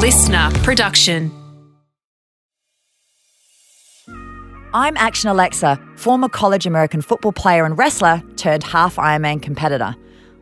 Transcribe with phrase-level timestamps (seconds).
[0.00, 1.30] listener production.
[4.72, 9.94] I'm Action Alexa, former college American football player and wrestler turned half Ironman competitor.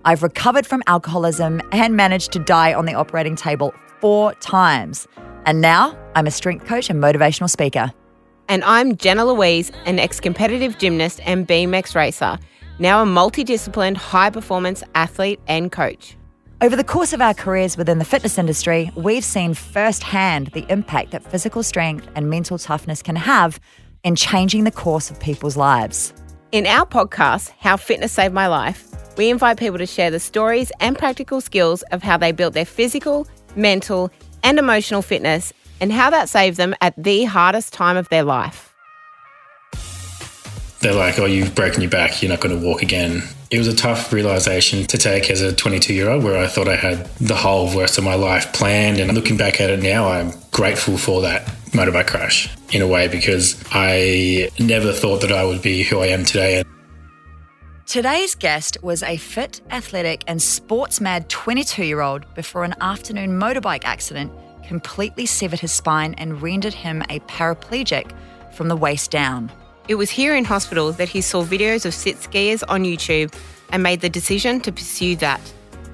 [0.04, 5.08] I've recovered from alcoholism and managed to die on the operating table four times.
[5.44, 7.93] And now I'm a strength coach and motivational speaker.
[8.49, 12.38] And I'm Jenna Louise, an ex competitive gymnast and BMX racer,
[12.79, 16.17] now a multidisciplined high performance athlete and coach.
[16.61, 21.12] Over the course of our careers within the fitness industry, we've seen firsthand the impact
[21.12, 23.60] that physical strength and mental toughness can have
[24.02, 26.12] in changing the course of people's lives.
[26.51, 30.73] In our podcast, How Fitness Saved My Life, we invite people to share the stories
[30.80, 34.10] and practical skills of how they built their physical, mental,
[34.43, 38.67] and emotional fitness and how that saved them at the hardest time of their life.
[40.80, 43.23] They're like, oh, you've broken your back, you're not going to walk again.
[43.50, 46.68] It was a tough realization to take as a 22 year old where I thought
[46.68, 48.98] I had the whole rest of my life planned.
[48.98, 53.09] And looking back at it now, I'm grateful for that motorbike crash in a way
[53.09, 56.62] because I never thought that I would be who I am today.
[57.87, 63.40] Today's guest was a fit, athletic, and sports mad 22 year old before an afternoon
[63.40, 64.31] motorbike accident
[64.69, 68.12] completely severed his spine and rendered him a paraplegic
[68.53, 69.51] from the waist down.
[69.89, 73.33] It was here in hospital that he saw videos of sit skiers on YouTube
[73.72, 75.41] and made the decision to pursue that.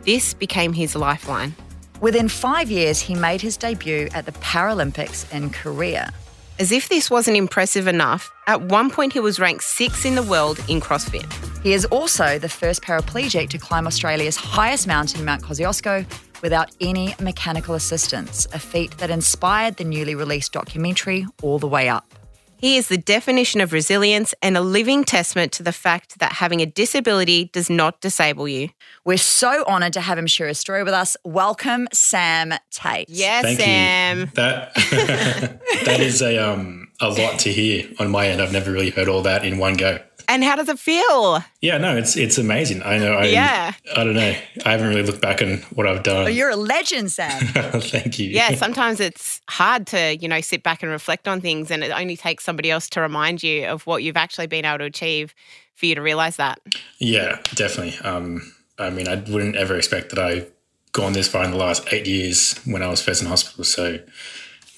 [0.03, 1.55] This became his lifeline.
[2.01, 6.13] Within five years, he made his debut at the Paralympics in Korea.
[6.59, 10.25] As if this wasn't impressive enough, at one point he was ranked sixth in the
[10.25, 11.33] world in CrossFit.
[11.63, 16.05] He is also the first paraplegic to climb Australia's highest mountain, Mount Kosciuszko,
[16.43, 21.89] without any mechanical assistance, a feat that inspired the newly released documentary All the Way
[21.89, 22.13] Up.
[22.57, 26.61] He is the definition of resilience and a living testament to the fact that having
[26.61, 28.71] a disability does not disable you.
[29.05, 31.17] We're so honoured to have him share his story with us.
[31.25, 33.09] Welcome, Sam Tait.
[33.09, 34.21] Yes, Thank Sam.
[34.21, 34.27] you.
[34.35, 34.75] That
[35.85, 38.41] that is a um a lot to hear on my end.
[38.41, 39.99] I've never really heard all that in one go.
[40.29, 41.43] And how does it feel?
[41.61, 42.83] Yeah, no, it's it's amazing.
[42.83, 43.15] I know.
[43.15, 43.73] I, Yeah.
[43.97, 44.35] I don't know.
[44.65, 46.27] I haven't really looked back on what I've done.
[46.27, 47.31] Oh, you're a legend, Sam.
[47.81, 48.29] Thank you.
[48.29, 51.91] Yeah, sometimes it's hard to, you know, sit back and reflect on things and it
[51.91, 55.35] only takes somebody else to remind you of what you've actually been able to achieve
[55.75, 56.61] for you to realize that.
[56.99, 57.99] Yeah, definitely.
[57.99, 60.51] Um, I mean, I wouldn't ever expect that I've
[60.93, 63.65] gone this far in the last eight years when I was first in hospital.
[63.65, 63.99] So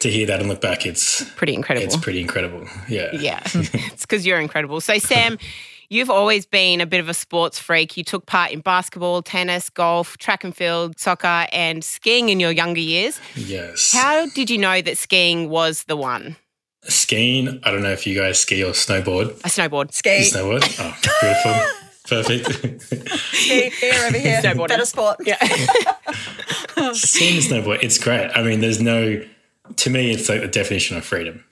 [0.06, 1.86] to hear that and look back, it's Pretty incredible.
[1.86, 2.66] it's pretty incredible.
[2.88, 3.10] Yeah.
[3.12, 4.80] Yeah, it's because you're incredible.
[4.80, 5.38] So, Sam,
[5.88, 7.96] you've always been a bit of a sports freak.
[7.96, 12.50] You took part in basketball, tennis, golf, track and field, soccer, and skiing in your
[12.52, 13.20] younger years.
[13.34, 13.92] Yes.
[13.92, 16.36] How did you know that skiing was the one?
[16.84, 17.60] Skiing.
[17.64, 19.30] I don't know if you guys ski or snowboard.
[19.44, 19.92] A snowboard.
[19.92, 20.30] Ski.
[20.32, 20.62] Snowboard.
[20.78, 21.82] Oh, beautiful.
[22.08, 23.20] Perfect.
[23.34, 24.40] Ski here over here.
[24.40, 24.68] Snowboarding.
[24.68, 25.16] Better sport.
[25.26, 25.36] Yeah.
[26.92, 28.30] Seeing snowboard, it's great.
[28.36, 29.20] I mean, there's no,
[29.76, 31.44] to me, it's like the definition of freedom.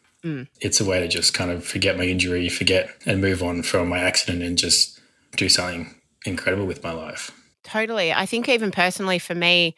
[0.59, 3.91] It's a way to just kind of forget my injury, forget and move on from
[3.91, 4.99] my accident and just
[5.37, 7.31] do something incredible with my life.
[7.63, 8.11] Totally.
[8.11, 9.75] I think even personally for me,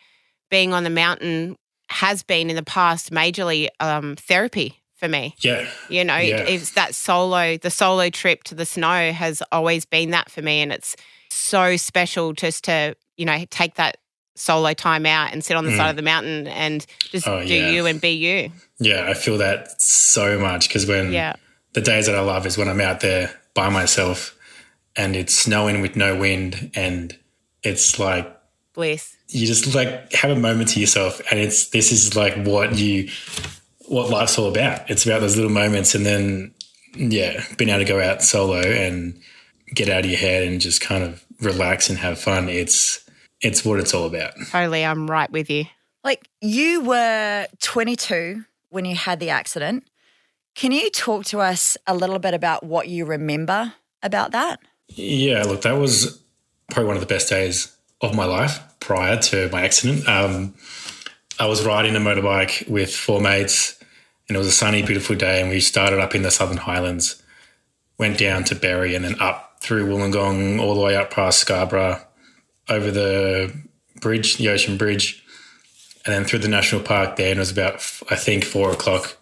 [0.49, 1.57] being on the mountain
[1.89, 5.35] has been in the past majorly um, therapy for me.
[5.41, 5.69] Yeah.
[5.89, 6.43] You know, Yeah.
[6.43, 10.61] it's that solo, the solo trip to the snow has always been that for me.
[10.63, 10.95] And it's
[11.29, 13.97] so special just to, you know, take that
[14.37, 15.91] solo time out and sit on the side hmm.
[15.91, 17.71] of the mountain and just Oh, do yeah.
[17.71, 18.53] you and be you.
[18.79, 19.07] Yeah.
[19.09, 21.35] I feel that so much because when Yeah.
[21.73, 24.37] the days that I love is when I'm out there by myself
[24.95, 27.17] and it's snowing with no wind and
[27.63, 28.31] it's like
[28.75, 29.17] Bliss.
[29.29, 33.09] you just like have a moment to yourself and it's this is like what you
[33.89, 36.53] what life's all about it's about those little moments and then
[36.95, 39.19] yeah being able to go out solo and
[39.75, 43.03] get out of your head and just kind of relax and have fun it's
[43.41, 44.85] it's what it's all about Totally.
[44.85, 45.65] I'm right with you.
[46.05, 49.85] Like you were 22 when you had the accident.
[50.55, 54.61] Can you talk to us a little bit about what you remember about that?
[54.89, 56.23] Yeah, look, that was
[56.71, 60.09] probably one of the best days of my life prior to my accident.
[60.09, 60.55] Um,
[61.39, 63.79] I was riding a motorbike with four mates,
[64.29, 65.41] and it was a sunny, beautiful day.
[65.41, 67.23] And we started up in the Southern Highlands,
[67.99, 72.01] went down to Berry, and then up through Wollongong, all the way up past Scarborough,
[72.69, 73.53] over the
[74.01, 75.25] bridge, the Ocean Bridge,
[76.05, 77.31] and then through the national park there.
[77.31, 77.75] And it was about,
[78.11, 79.17] I think, four o'clock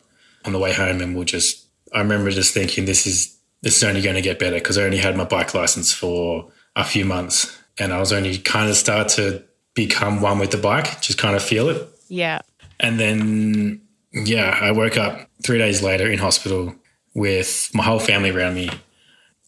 [0.44, 1.62] on the way home, and we'll just.
[1.92, 4.82] I remember just thinking, this is this is only going to get better because I
[4.82, 8.76] only had my bike license for a few months, and I was only kind of
[8.76, 9.42] start to
[9.74, 11.88] become one with the bike, just kind of feel it.
[12.08, 12.40] Yeah.
[12.80, 13.80] And then,
[14.12, 16.74] yeah, I woke up three days later in hospital
[17.14, 18.70] with my whole family around me.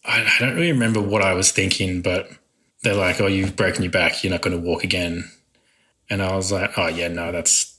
[0.05, 2.29] I, I don't really remember what I was thinking, but
[2.83, 4.23] they're like, "Oh, you've broken your back.
[4.23, 5.29] You're not going to walk again."
[6.09, 7.75] And I was like, "Oh yeah, no, that's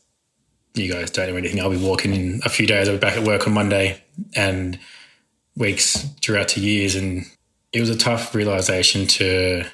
[0.75, 1.61] you guys don't know anything.
[1.61, 2.89] I'll be walking in a few days.
[2.89, 4.03] I'll be back at work on Monday
[4.35, 4.79] and
[5.57, 6.95] weeks throughout to years.
[6.95, 7.25] And
[7.73, 9.65] it was a tough realization to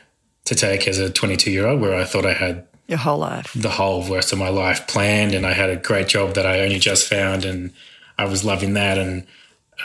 [0.46, 3.50] to take as a 22 year old, where I thought I had Your whole life.
[3.56, 6.60] the whole rest of my life planned, and I had a great job that I
[6.60, 7.72] only just found, and
[8.18, 9.26] I was loving that, and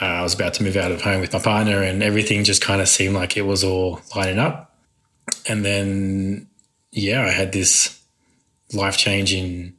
[0.00, 2.60] uh, I was about to move out of home with my partner, and everything just
[2.62, 4.69] kind of seemed like it was all lining up.
[5.48, 6.48] And then,
[6.92, 8.00] yeah, I had this
[8.72, 9.74] life changing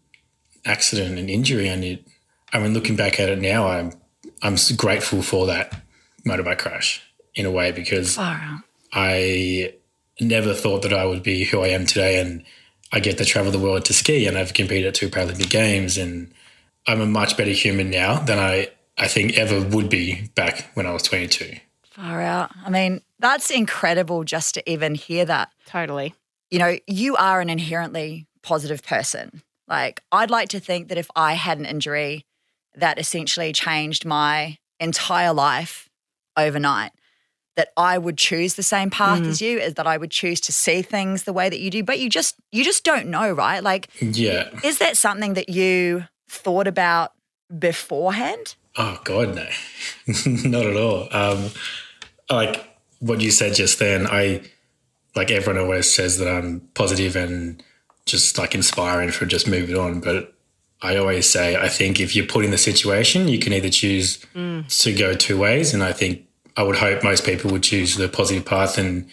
[0.65, 2.05] accident and injury, and it.
[2.53, 3.93] I mean, looking back at it now, I'm
[4.41, 5.81] I'm grateful for that
[6.25, 7.01] motorbike crash
[7.35, 8.17] in a way because
[8.93, 9.73] I
[10.19, 12.19] never thought that I would be who I am today.
[12.19, 12.43] And
[12.91, 15.97] I get to travel the world to ski and I've competed at two Paralympic Games.
[15.97, 16.33] And
[16.87, 20.85] I'm a much better human now than I, I think ever would be back when
[20.85, 21.55] I was 22.
[22.01, 22.49] Far out.
[22.65, 25.49] I mean, that's incredible just to even hear that.
[25.67, 26.15] Totally.
[26.49, 29.43] You know, you are an inherently positive person.
[29.67, 32.25] Like, I'd like to think that if I had an injury
[32.75, 35.89] that essentially changed my entire life
[36.35, 36.91] overnight,
[37.55, 40.51] that I would choose the same path as you, is that I would choose to
[40.51, 41.83] see things the way that you do.
[41.83, 43.61] But you just you just don't know, right?
[43.61, 44.49] Like, Yeah.
[44.63, 47.11] is that something that you thought about
[47.59, 48.55] beforehand?
[48.77, 49.47] Oh God, no,
[50.49, 51.07] not at all.
[51.11, 51.49] Um,
[52.31, 52.67] like
[52.99, 54.41] what you said just then, I
[55.15, 57.61] like everyone always says that I'm positive and
[58.05, 59.99] just like inspiring for just moving on.
[59.99, 60.33] But
[60.81, 64.17] I always say I think if you're put in the situation, you can either choose
[64.35, 64.81] mm.
[64.83, 66.25] to go two ways, and I think
[66.57, 69.09] I would hope most people would choose the positive path and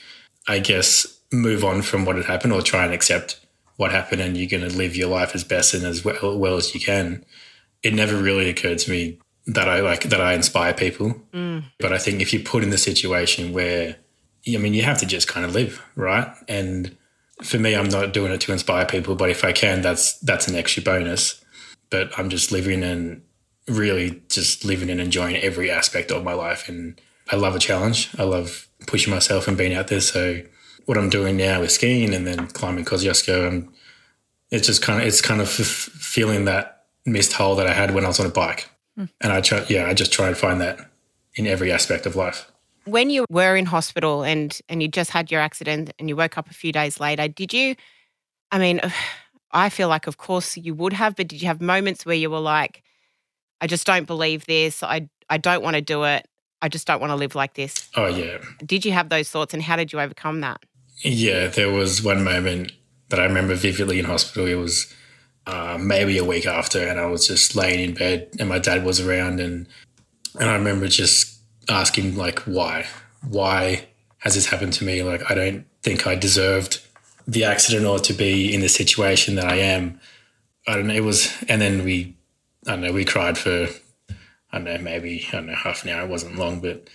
[0.46, 3.40] I guess move on from what had happened or try and accept
[3.76, 6.56] what happened, and you're going to live your life as best and as well, well
[6.56, 7.24] as you can.
[7.82, 9.18] It never really occurred to me
[9.48, 11.20] that I like that I inspire people.
[11.32, 11.64] Mm.
[11.80, 13.96] But I think if you're put in the situation where,
[14.46, 16.28] I mean, you have to just kind of live, right?
[16.46, 16.96] And
[17.42, 20.48] for me, I'm not doing it to inspire people, but if I can, that's that's
[20.48, 21.42] an extra bonus.
[21.90, 23.22] But I'm just living and
[23.66, 26.68] really just living and enjoying every aspect of my life.
[26.68, 28.10] And I love a challenge.
[28.18, 30.00] I love pushing myself and being out there.
[30.00, 30.42] So
[30.84, 33.68] what I'm doing now with skiing and then climbing Kosciuszko, and
[34.50, 37.94] it's just kind of it's kind of f- feeling that missed hole that I had
[37.94, 38.68] when I was on a bike.
[39.20, 40.78] And I try, yeah, I just try and find that
[41.34, 42.50] in every aspect of life.
[42.84, 46.38] When you were in hospital and and you just had your accident and you woke
[46.38, 47.76] up a few days later, did you?
[48.50, 48.80] I mean,
[49.52, 52.28] I feel like, of course, you would have, but did you have moments where you
[52.30, 52.82] were like,
[53.60, 54.82] "I just don't believe this.
[54.82, 56.26] I I don't want to do it.
[56.60, 59.54] I just don't want to live like this." Oh yeah, Did you have those thoughts,
[59.54, 60.64] and how did you overcome that?
[61.02, 61.46] yeah.
[61.46, 62.72] There was one moment
[63.10, 64.46] that I remember vividly in hospital.
[64.46, 64.92] It was
[65.48, 68.84] uh, maybe a week after, and I was just laying in bed, and my dad
[68.84, 69.66] was around, and
[70.38, 71.40] and I remember just
[71.70, 72.86] asking like, why,
[73.26, 75.02] why has this happened to me?
[75.02, 76.80] Like, I don't think I deserved
[77.26, 80.00] the accident or to be in the situation that I am.
[80.66, 80.94] I don't know.
[80.94, 82.14] It was, and then we,
[82.66, 83.68] I don't know, we cried for,
[84.52, 86.02] I don't know, maybe, I don't know, half an hour.
[86.02, 86.88] It wasn't long, but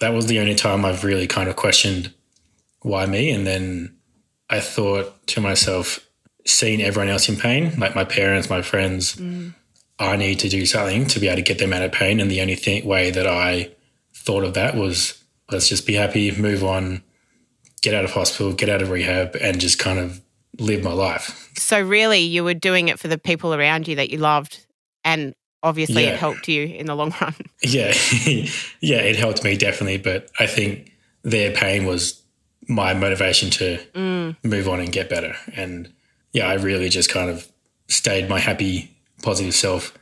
[0.00, 2.14] that was the only time I've really kind of questioned
[2.80, 3.30] why me.
[3.30, 3.96] And then
[4.48, 6.03] I thought to myself,
[6.46, 9.54] seeing everyone else in pain, like my parents, my friends, mm.
[9.98, 12.20] I need to do something to be able to get them out of pain.
[12.20, 13.70] And the only thing, way that I
[14.14, 17.02] thought of that was let's just be happy, move on,
[17.82, 20.20] get out of hospital, get out of rehab, and just kind of
[20.58, 21.50] live my life.
[21.56, 24.66] So really, you were doing it for the people around you that you loved,
[25.04, 26.10] and obviously, Yeah.
[26.10, 27.34] it helped you in the long run.
[27.62, 27.94] Yeah,
[28.80, 29.98] yeah, it helped me definitely.
[29.98, 30.92] But I think
[31.22, 32.22] their pain was
[32.68, 34.36] my motivation to mm.
[34.42, 35.36] move on and get better.
[35.54, 35.92] And
[36.34, 37.48] yeah, I really just kind of
[37.88, 38.90] stayed my happy,
[39.22, 39.96] positive self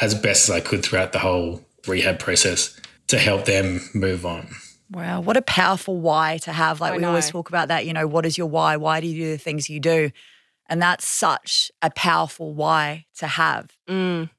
[0.00, 4.48] as best as I could throughout the whole rehab process to help them move on.
[4.90, 6.80] Wow, what a powerful why to have.
[6.80, 8.76] Like I we always talk about that, you know, what is your why?
[8.76, 10.10] Why do you do the things you do?
[10.68, 13.70] And that's such a powerful why to have.
[13.88, 14.30] Mm.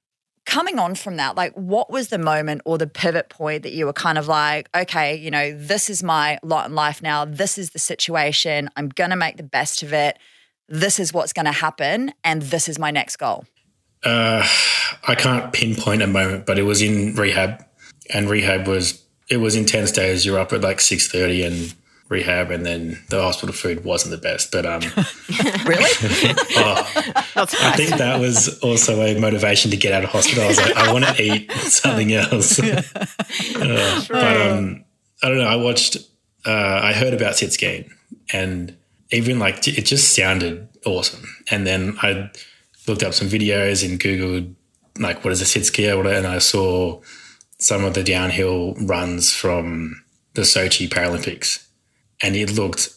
[0.46, 3.86] Coming on from that, like what was the moment or the pivot point that you
[3.86, 7.25] were kind of like, okay, you know, this is my lot in life now.
[7.25, 8.70] This is the situation.
[8.75, 10.18] I'm going to make the best of it.
[10.67, 12.13] This is what's going to happen.
[12.24, 13.45] And this is my next goal.
[14.03, 14.48] Uh,
[15.07, 17.65] I can't pinpoint a moment, but it was in rehab,
[18.13, 20.25] and rehab was it was intense days.
[20.25, 21.74] You're up at like six thirty and
[22.07, 24.51] rehab, and then the hospital food wasn't the best.
[24.51, 24.81] But um,
[25.65, 25.89] Really?
[26.57, 30.43] oh, Not I think that was also a motivation to get out of hospital.
[30.43, 32.60] I was like, I want to eat something else.
[33.55, 34.84] Uh, but um,
[35.22, 35.48] I don't know.
[35.48, 35.98] I watched,
[36.45, 37.89] uh, I heard about sit skiing,
[38.31, 38.77] and
[39.15, 41.25] even like it just sounded awesome.
[41.50, 42.29] And then I
[42.88, 44.53] looked up some videos and googled
[44.98, 47.01] like what is a sit ski or whatever, and I saw
[47.57, 50.03] some of the downhill runs from
[50.34, 51.65] the Sochi Paralympics,
[52.22, 52.89] and it looked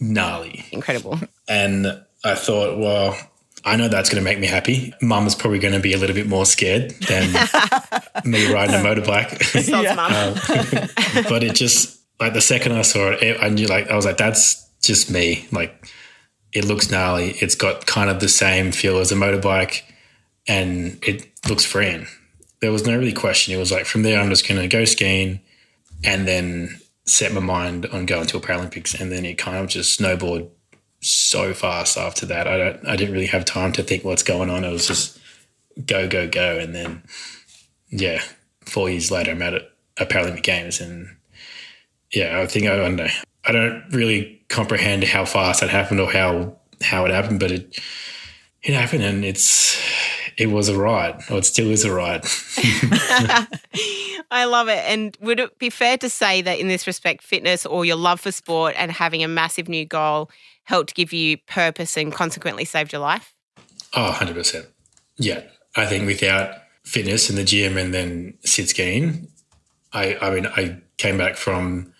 [0.00, 0.64] gnarly.
[0.72, 1.18] Incredible.
[1.48, 1.86] And
[2.24, 3.16] I thought, well,
[3.64, 4.94] I know that's going to make me happy.
[5.02, 7.32] Mum is probably going to be a little bit more scared than
[8.24, 9.28] me riding a motorbike.
[9.62, 10.88] Soz mum.
[11.16, 14.04] Um, but it just like the second I saw it, I knew like I was
[14.04, 15.46] like, that's just me.
[15.52, 15.88] Like
[16.52, 17.30] it looks gnarly.
[17.40, 19.82] It's got kind of the same feel as a motorbike,
[20.48, 22.06] and it looks freeing.
[22.60, 23.54] There was no really question.
[23.54, 25.40] It was like from there, I'm just going to go skiing,
[26.04, 29.68] and then set my mind on going to a Paralympics, and then it kind of
[29.68, 30.48] just snowboarded
[31.00, 32.48] so fast after that.
[32.48, 32.86] I don't.
[32.86, 34.64] I didn't really have time to think what's going on.
[34.64, 35.18] It was just
[35.84, 37.02] go, go, go, and then
[37.90, 38.22] yeah,
[38.64, 41.16] four years later, I'm at a, Paralympic Games, and
[42.12, 43.08] yeah, I think I don't know.
[43.44, 47.78] I don't really comprehend how fast that happened or how how it happened, but it
[48.62, 49.80] it happened, and it's
[50.36, 52.24] it was a ride, or it still is a ride.
[54.30, 54.82] I love it.
[54.86, 58.20] And would it be fair to say that in this respect, fitness or your love
[58.20, 60.30] for sport and having a massive new goal
[60.64, 63.34] helped give you purpose and consequently saved your life?
[63.94, 64.66] Oh, 100%.
[65.16, 65.42] Yeah.
[65.76, 69.28] I think without fitness in the gym and then sit skiing,
[69.92, 71.92] I, I mean, I came back from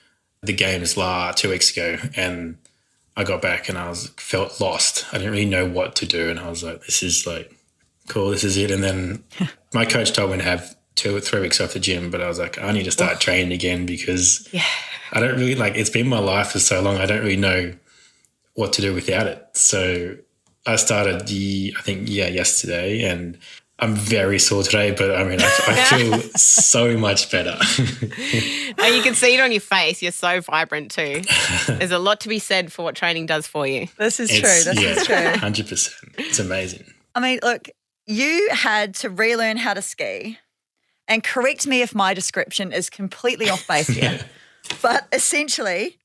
[0.42, 2.56] the games la two weeks ago and
[3.16, 5.06] I got back and I was felt lost.
[5.12, 6.28] I didn't really know what to do.
[6.28, 7.50] And I was like, this is like,
[8.08, 8.70] cool, this is it.
[8.70, 9.24] And then
[9.74, 12.28] my coach told me to have two or three weeks off the gym, but I
[12.28, 14.64] was like, I need to start training again because Yeah.
[15.12, 16.96] I don't really like it's been my life for so long.
[16.96, 17.72] I don't really know
[18.54, 19.46] what to do without it.
[19.54, 20.16] So
[20.66, 23.38] I started the I think yeah yesterday, and
[23.78, 24.90] I'm very sore today.
[24.92, 27.58] But I mean, I, I feel so much better.
[28.78, 30.02] And you can see it on your face.
[30.02, 31.22] You're so vibrant too.
[31.66, 33.88] There's a lot to be said for what training does for you.
[33.98, 34.38] This is true.
[34.38, 35.40] It's- This yeah, is true.
[35.40, 36.14] hundred percent.
[36.18, 36.84] It's amazing.
[37.14, 37.68] I mean, look,
[38.06, 40.38] you had to relearn how to ski,
[41.08, 44.20] and correct me if my description is completely off base here,
[44.82, 45.98] but essentially,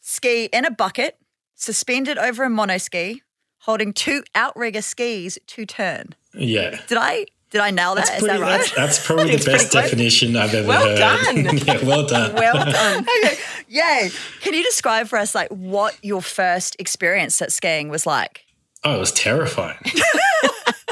[0.00, 1.18] ski in a bucket,
[1.54, 3.20] suspended over a monoski,
[3.60, 6.14] holding two outrigger skis to turn.
[6.34, 6.80] Yeah.
[6.86, 8.06] Did I did I nail that?
[8.06, 8.58] That's, Is pretty, that right?
[8.58, 10.98] that's, that's probably the best definition I've ever heard.
[10.98, 11.46] Well heard.
[11.46, 11.58] done.
[11.66, 12.34] yeah, well done.
[12.34, 13.06] Well done.
[13.68, 14.10] Yay!
[14.42, 18.44] Can you describe for us like what your first experience at skiing was like?
[18.84, 19.78] Oh, it was terrifying.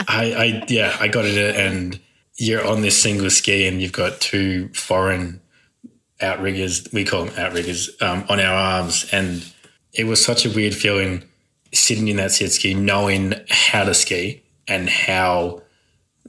[0.08, 2.00] I, I, yeah, I got it, and
[2.36, 5.40] you're on this single ski, and you've got two foreign
[6.20, 6.88] outriggers.
[6.92, 9.46] We call them outriggers um, on our arms, and
[9.92, 11.24] it was such a weird feeling
[11.72, 15.62] sitting in that sit ski, knowing how to ski and how,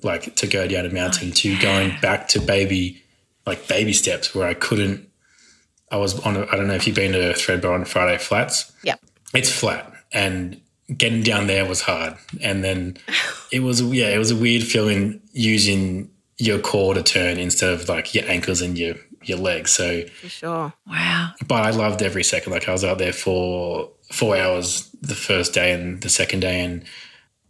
[0.04, 3.02] like, to go down a mountain, to going back to baby,
[3.46, 5.08] like baby steps where I couldn't.
[5.92, 6.36] I was on.
[6.36, 8.96] A, I don't know if you've been to Thredbo on Friday Flats Yeah.
[9.34, 10.60] it's flat and
[10.96, 12.98] getting down there was hard and then
[13.52, 17.88] it was yeah it was a weird feeling using your core to turn instead of
[17.90, 20.74] like your ankles and your your legs so For sure.
[20.86, 21.32] Wow.
[21.48, 25.54] but i loved every second like i was out there for four hours the first
[25.54, 26.84] day and the second day and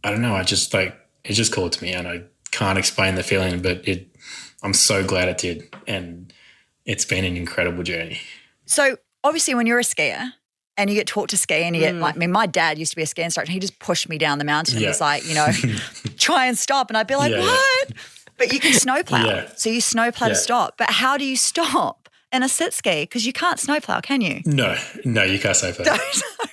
[0.04, 3.16] i don't know i just like it just called to me and i can't explain
[3.16, 4.08] the feeling but it
[4.64, 6.34] i'm so glad it did and
[6.86, 8.20] it's been an incredible journey
[8.66, 10.32] So obviously, when you're a skier
[10.78, 12.00] and you get taught to ski, and you get mm.
[12.02, 13.52] like, I mean, my dad used to be a ski instructor.
[13.52, 14.80] He just pushed me down the mountain.
[14.80, 14.90] Yeah.
[14.90, 15.48] He's like, you know,
[16.18, 17.46] try and stop, and I'd be like, Yeah, yeah.
[17.46, 17.94] what?
[18.38, 19.50] But you can snowplow, Yeah.
[19.56, 20.34] so you snowplow Yeah.
[20.34, 20.78] to stop.
[20.78, 23.04] But how do you stop in a sit ski?
[23.04, 24.42] Because you can't snowplow, can you?
[24.46, 26.00] no no you can't say that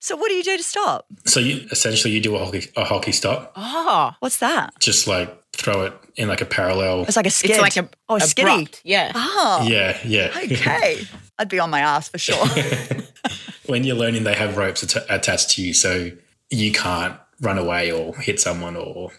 [0.00, 1.06] so what do you do to stop?
[1.26, 4.72] so you essentially you do a hockey a hockey stop Oh, What's that?
[4.80, 7.02] just like throw it in like a parallel.
[7.02, 7.52] It's like a skid.
[7.52, 8.50] it's like a, oh, a skiddy.
[8.50, 8.80] abrupt.
[8.84, 9.12] Yeah.
[9.14, 10.32] Oh, Yeah, yeah.
[10.44, 11.02] okay.
[11.38, 12.44] I'd be on my ass for sure.
[13.66, 16.10] when you're learning, they have ropes att- attached to you, so
[16.50, 19.10] you can't run away or hit someone or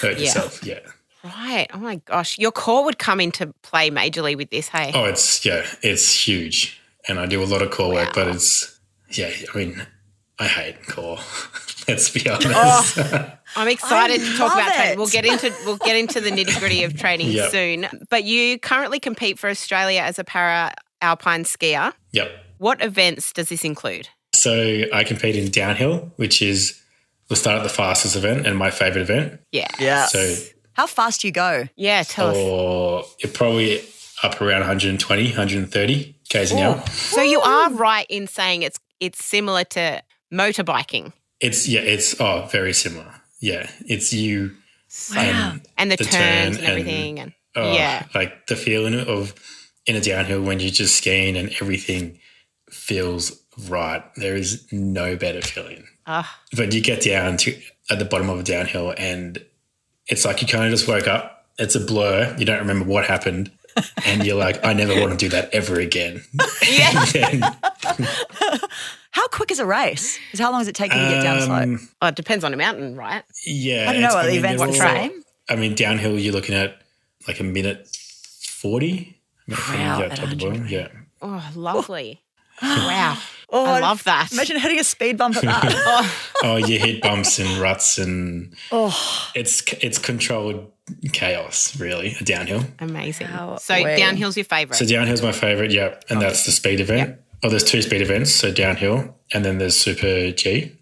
[0.00, 0.24] hurt Yeah.
[0.24, 0.62] yourself.
[0.64, 0.80] Yeah.
[1.24, 1.66] Right.
[1.72, 2.38] Oh my gosh.
[2.38, 4.92] Your core would come into play majorly with this, hey?
[4.94, 8.78] Oh, it's yeah, it's huge, and I do a lot of core work, but it's
[9.10, 9.30] yeah.
[9.54, 9.86] I mean,
[10.40, 11.18] I hate core.
[11.88, 12.98] Let's be oh, honest.
[13.56, 14.98] I'm excited to talk love about training.
[14.98, 17.50] We'll get into we'll get into the nitty gritty of training Yep.
[17.50, 17.86] soon.
[18.08, 21.92] But you currently compete for Australia as a para alpine skier.
[22.12, 22.30] yep.
[22.58, 24.08] What events does this include?
[24.34, 26.80] So I compete in downhill, which is
[27.28, 29.40] we'll start at the fastest event and my favorite event.
[29.52, 29.68] Yeah.
[29.78, 30.06] yeah.
[30.06, 30.34] So
[30.74, 31.66] How fast do you go?
[31.76, 32.02] Yeah.
[32.02, 32.36] Tell us.
[32.36, 33.82] or it probably
[34.22, 36.86] up around 120, 130 k's an hour.
[36.88, 42.48] So you are right in saying it's it's similar to motorbiking It's yeah, it's oh
[42.52, 43.14] very similar.
[43.40, 44.56] Yeah, it's you
[45.16, 48.06] and and the, The turns turn and and- everything and, oh, yeah.
[48.14, 49.34] like the feeling of
[49.86, 52.18] in a downhill when you're just skiing and everything
[52.70, 54.02] feels right.
[54.16, 55.84] There is no better feeling.
[56.06, 56.38] Ah.
[56.56, 57.58] But you get down to
[57.90, 59.42] at the bottom of a downhill and
[60.06, 61.46] it's like you kind of just woke up.
[61.58, 62.34] It's a blur.
[62.38, 63.50] You don't remember what happened.
[64.04, 66.22] And you're like, I never want to do that ever again.
[66.68, 67.54] Yeah.
[69.12, 70.18] And then- How quick is a race?
[70.26, 71.62] Because how long does it take you to get down slope?
[71.62, 73.22] Um, Oh, it depends on the mountain, right?
[73.46, 73.86] Yeah.
[73.88, 75.22] I don't know it's- what the mean, events they're are all- saying.
[75.48, 76.80] I mean, downhill, you're looking at
[77.26, 77.88] like a minute
[78.42, 79.16] 40.
[79.48, 80.88] Wow, to at top of the Yeah.
[81.20, 82.20] Oh, lovely.
[82.62, 83.16] wow.
[83.52, 84.30] Oh, I love that.
[84.32, 86.12] Imagine hitting a speed bump at that.
[86.44, 88.96] Oh, you hit bumps and ruts and oh,
[89.34, 90.70] it's it's controlled
[91.12, 92.62] chaos, really, a downhill.
[92.78, 93.26] Amazing.
[93.26, 93.98] How So way.
[93.98, 94.78] downhill's your favourite.
[94.78, 97.18] So downhill's my favorite, yeah, and that's the speed event.
[97.42, 100.72] Oh, there's two speed events, so downhill, and then there's Super G,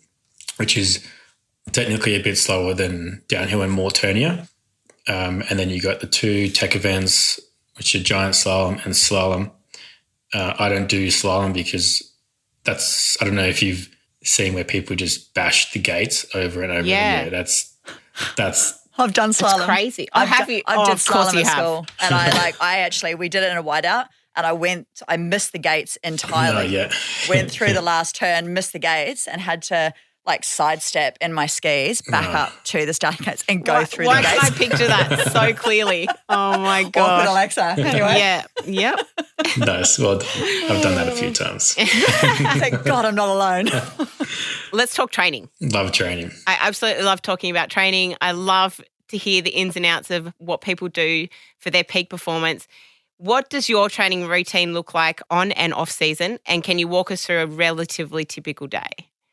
[0.57, 1.07] which is
[1.73, 4.49] technically a bit slower than downhill and more turnier.
[5.07, 7.39] Um, and then you got the two tech events,
[7.77, 9.51] which are giant slalom and slalom.
[10.35, 12.03] Uh, I don't do slalom because
[12.65, 13.89] that's I don't know if you've
[14.25, 16.87] seen where people just bash the gates over and over.
[16.87, 17.21] Yeah.
[17.21, 17.33] again.
[17.33, 17.75] that's
[18.37, 19.65] that's I've done slalom.
[19.65, 20.09] crazy.
[20.13, 20.63] Oh, I've have done- you?
[20.67, 21.57] I Oh, did of course slalom you at have.
[21.65, 24.87] school, and I like I actually we did it in a whiteout, and I went
[25.07, 26.69] I missed the gates no, entirely.
[26.69, 26.91] yeah.
[27.29, 29.93] went through the last turn, missed the gates, and had to
[30.25, 34.07] like sidestep in my skis back up to the starting gates and go Why, through
[34.07, 36.07] why the can I picture that so clearly?
[36.29, 37.27] Oh my god.
[37.27, 37.63] Alexa.
[37.79, 38.45] Anyway, Yeah.
[38.67, 39.01] Yep.
[39.57, 39.99] nice.
[39.99, 40.29] Well, done.
[40.71, 41.33] I've done that a few um.
[41.35, 41.73] times.
[41.73, 43.69] thank God I'm not alone.
[44.73, 45.49] Let's talk training.
[45.63, 46.31] Love training.
[46.47, 48.15] I absolutely love talking about training.
[48.21, 51.27] I love to hear the ins and outs of what people do
[51.59, 52.69] for their peak performance.
[53.19, 56.39] What does your training routine look like on and off season?
[56.47, 58.89] And can you walk us through a relatively typical day?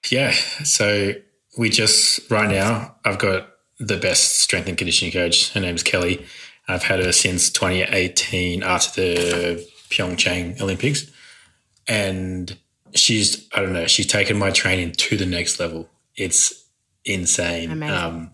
[0.09, 0.31] Yeah.
[0.31, 1.13] So
[1.57, 3.47] we just right now, I've got
[3.79, 5.53] the best strength and conditioning coach.
[5.53, 6.25] Her name's Kelly.
[6.67, 11.11] I've had her since 2018 after the Pyeongchang Olympics,
[11.87, 12.57] and
[12.95, 13.85] she's I don't know.
[13.85, 15.89] She's taken my training to the next level.
[16.15, 16.65] It's
[17.03, 17.83] insane.
[17.83, 18.31] Um,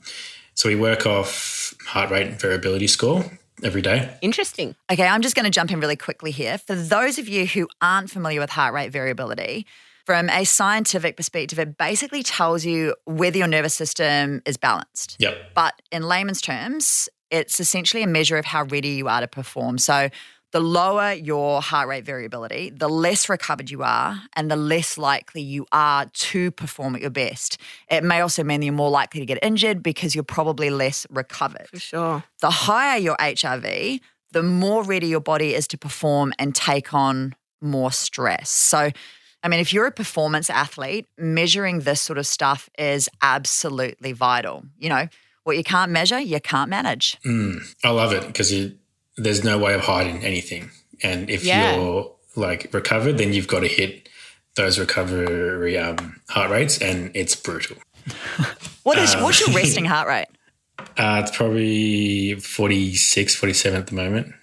[0.53, 3.25] so we work off heart rate and variability score
[3.63, 4.13] every day.
[4.21, 4.75] Interesting.
[4.91, 6.57] Okay, I'm just going to jump in really quickly here.
[6.57, 9.65] For those of you who aren't familiar with heart rate variability,
[10.05, 15.15] from a scientific perspective, it basically tells you whether your nervous system is balanced.
[15.19, 15.37] Yep.
[15.53, 19.77] But in layman's terms, it's essentially a measure of how ready you are to perform.
[19.77, 20.09] So
[20.51, 25.41] the lower your heart rate variability, the less recovered you are and the less likely
[25.41, 27.57] you are to perform at your best.
[27.89, 31.07] It may also mean that you're more likely to get injured because you're probably less
[31.09, 31.67] recovered.
[31.69, 32.23] For sure.
[32.41, 37.35] The higher your HRV, the more ready your body is to perform and take on
[37.61, 38.49] more stress.
[38.49, 38.91] So,
[39.43, 44.63] I mean, if you're a performance athlete, measuring this sort of stuff is absolutely vital.
[44.77, 45.07] You know,
[45.43, 47.17] what you can't measure, you can't manage.
[47.25, 48.51] Mm, I love it because
[49.23, 50.71] there's no way of hiding anything.
[51.03, 51.75] And if Yeah.
[51.75, 54.07] you're like recovered, then you've got to hit
[54.55, 57.77] those recovery um, heart rates, and it's brutal.
[58.83, 60.25] What is what's your resting heart rate?
[60.97, 64.33] Uh, it's probably 46, 47 at the moment.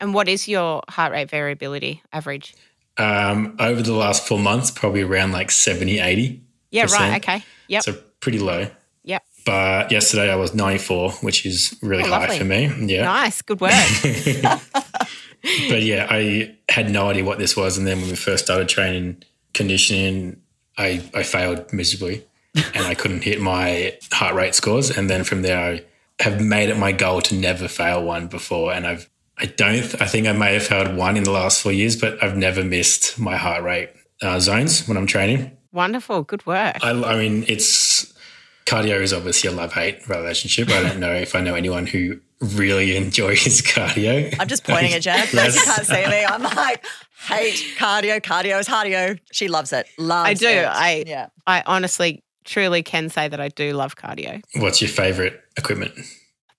[0.00, 2.54] And what is your heart rate variability average?
[2.98, 6.42] Um, over the last four months, probably around like 70, 80.
[6.72, 7.22] Yeah, right.
[7.22, 7.44] Okay.
[7.68, 7.82] Yep.
[7.84, 8.66] So pretty low.
[9.04, 9.22] Yep.
[9.46, 12.38] But yesterday I was 94, which is really Oh, high lovely.
[12.38, 12.92] for me.
[12.92, 13.04] Yeah.
[13.04, 13.42] Nice.
[13.42, 13.72] Good work.
[15.68, 17.76] But yeah, I had no idea what this was.
[17.76, 20.40] And then when we first started training conditioning,
[20.78, 24.90] I, I failed miserably and I couldn't hit my heart rate scores.
[24.96, 25.84] And then from there, I
[26.22, 28.72] have made it my goal to never fail one before.
[28.72, 31.72] And I've, I don't, I think I may have failed one in the last four
[31.72, 33.90] years, but I've never missed my heart rate
[34.22, 35.54] uh, zones when I'm training.
[35.72, 36.22] Wonderful.
[36.22, 36.82] Good work.
[36.82, 38.13] I, I mean, it's
[38.66, 40.70] cardio is obviously a love hate relationship.
[40.70, 44.34] I don't know if I know anyone who really enjoys cardio.
[44.38, 45.20] I'm just pointing at Jen.
[45.20, 46.24] You can't see me.
[46.24, 46.84] I'm like,
[47.26, 48.20] hate cardio.
[48.20, 49.18] Cardio is cardio.
[49.32, 49.86] She loves it.
[49.98, 50.48] Loves I do.
[50.48, 50.64] it.
[50.66, 51.28] I yeah.
[51.46, 54.42] I honestly, truly can say that I do love cardio.
[54.56, 55.92] What's your favorite equipment?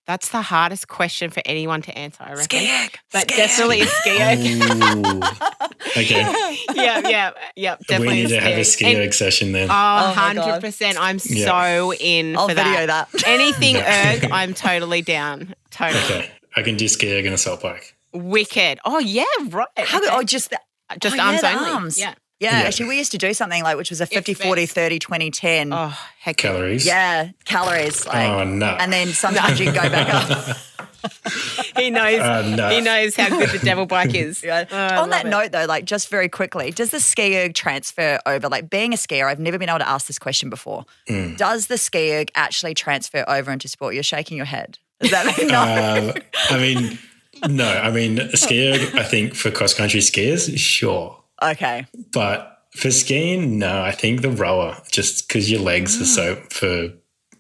[0.08, 2.60] That's the hardest question for anyone to answer, I reckon.
[2.60, 4.40] Ski But definitely a ski erg.
[4.40, 5.20] Ooh.
[5.98, 6.58] okay.
[6.76, 7.76] yeah, yeah, yeah.
[7.88, 9.08] Definitely we need to have a ski ski erg.
[9.08, 9.70] erg session then.
[9.70, 10.62] Oh, oh my God.
[10.62, 10.96] 100%.
[11.00, 11.46] I'm Yeah.
[11.46, 13.12] so in I'll for video that.
[13.12, 13.24] that.
[13.28, 14.14] Anything Yeah.
[14.24, 15.56] erg, I'm totally down.
[15.72, 16.00] Totally.
[16.04, 16.32] okay.
[16.56, 17.96] I can do ski erg and assault bike.
[18.14, 18.80] Wicked.
[18.86, 19.68] Oh, yeah, right.
[19.78, 20.10] How good?
[20.10, 20.20] Oh, okay.
[20.20, 20.60] Oh, just the,
[21.00, 21.72] Just oh, arms yeah, the only.
[21.72, 22.00] arms.
[22.00, 22.14] Yeah.
[22.40, 22.68] Yeah, Yeah.
[22.68, 25.72] actually, we used to do something like which was a 50, 40, 30, 20, 10.
[25.74, 26.50] Oh, heck yeah.
[26.52, 26.86] Calories.
[26.86, 28.06] Yeah, calories.
[28.06, 28.68] Like, Oh, no.
[28.68, 30.58] And then sometimes you go back up.
[31.78, 32.20] He knows.
[32.20, 32.70] Oh, no.
[32.70, 34.44] He knows how good the devil bike is.
[34.44, 34.66] Yeah.
[34.72, 35.30] Oh, On that it.
[35.30, 38.50] note, though, like just very quickly, does the ski erg transfer over?
[38.50, 40.86] Like being a skier, I've never been able to ask this question before.
[41.08, 41.38] Mm.
[41.38, 43.94] Does the ski erg actually transfer over into sport?
[43.94, 44.80] You're shaking your head.
[45.00, 45.60] Does that mean no?
[45.60, 46.14] Uh,
[46.50, 46.98] I mean,
[47.56, 47.68] no.
[47.70, 51.20] I mean, ski erg, I think for cross country skiers, sure.
[51.42, 51.86] Okay.
[52.12, 53.82] But for skiing, no.
[53.82, 56.48] I think the rower, just because your legs are so ah.
[56.50, 56.90] for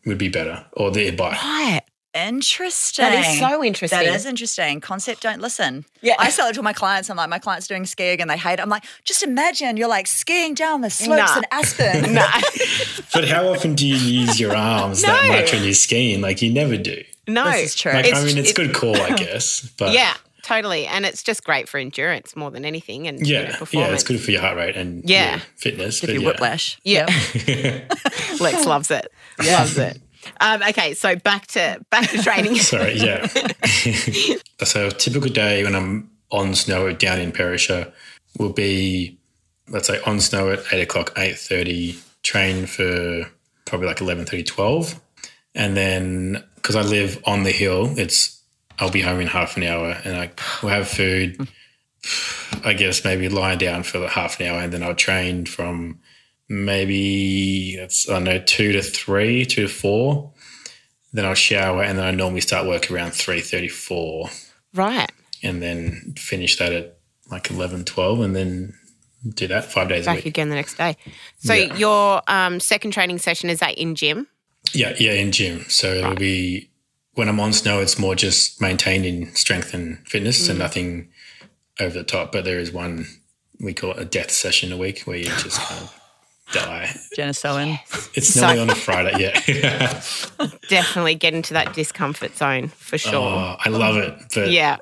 [0.06, 1.42] would be better, or the bike.
[1.42, 1.82] Right.
[2.14, 3.04] Interesting.
[3.04, 4.00] That is so interesting.
[4.00, 4.80] That is interesting.
[4.80, 5.84] Concept don't listen.
[6.02, 6.16] Yeah.
[6.18, 7.10] I sell it to my clients.
[7.10, 8.60] I'm like, my client's doing skiing and they hate it.
[8.62, 11.38] I'm like, just imagine you're like skiing down the slopes Nah.
[11.40, 12.14] in Aspen.
[12.14, 12.26] no,
[13.14, 16.22] But how often do you use your arms that much when you're skiing?
[16.22, 17.04] Like you never do.
[17.28, 17.52] no.
[17.52, 17.92] This is true.
[17.92, 19.70] Like It's- I mean, it's it- good call, I guess.
[19.78, 20.14] But Yeah,
[20.46, 20.86] totally.
[20.88, 24.04] And it's just great for endurance more than anything and you know, yeah, yeah, it's
[24.04, 25.32] good for your heart rate and Yeah.
[25.32, 26.00] your fitness.
[26.00, 26.28] Give but you yeah.
[26.28, 26.80] whiplash.
[26.84, 27.06] Yeah.
[28.40, 29.12] Lex loves it.
[29.40, 30.02] Loves it.
[30.40, 32.56] Um, okay, so back to back to training.
[32.60, 33.28] Sorry, yeah.
[34.64, 37.94] so a typical day when I'm on snow down in Perisher
[38.40, 39.20] will be,
[39.70, 41.98] let's say, on snow at eight o'clock, eight thirty.
[42.24, 43.30] Train for
[43.66, 45.00] probably like 11.30, 12.
[45.54, 48.35] and then because I live on the hill, it's
[48.80, 51.48] I'll be home in half an hour, and I will have food.
[52.64, 56.00] I guess maybe lie down for the half an hour, and then I'll train from
[56.50, 60.32] maybe that's I don't know two to three, two to four.
[61.14, 64.30] Then I'll shower, and then I normally start work around three thirty four,
[64.74, 65.10] right.
[65.42, 66.98] and then finish that at
[67.32, 68.74] like 11, 12, and then
[69.34, 70.26] do that five days a Back week.
[70.28, 70.96] again the next day.
[71.40, 71.76] So Yeah.
[71.76, 74.28] your um, second training session is that in gym?
[74.74, 75.66] Yeah, yeah, in gym.
[75.70, 76.70] So it'll be
[77.16, 80.50] when I'm on snow, it's more just maintaining strength and fitness, Mm.
[80.52, 81.10] and nothing
[81.80, 82.32] over the top.
[82.32, 83.08] But there is one
[83.60, 86.00] we call it a death session a week where you just kind of
[86.54, 86.94] die.
[87.16, 87.80] Jenna Sowen.
[88.16, 89.14] It's So- normally on a Friday.
[89.24, 90.02] Yeah,
[90.70, 93.14] Definitely get into that discomfort zone for sure.
[93.16, 94.14] oh, I love it.
[94.34, 94.78] But yeah.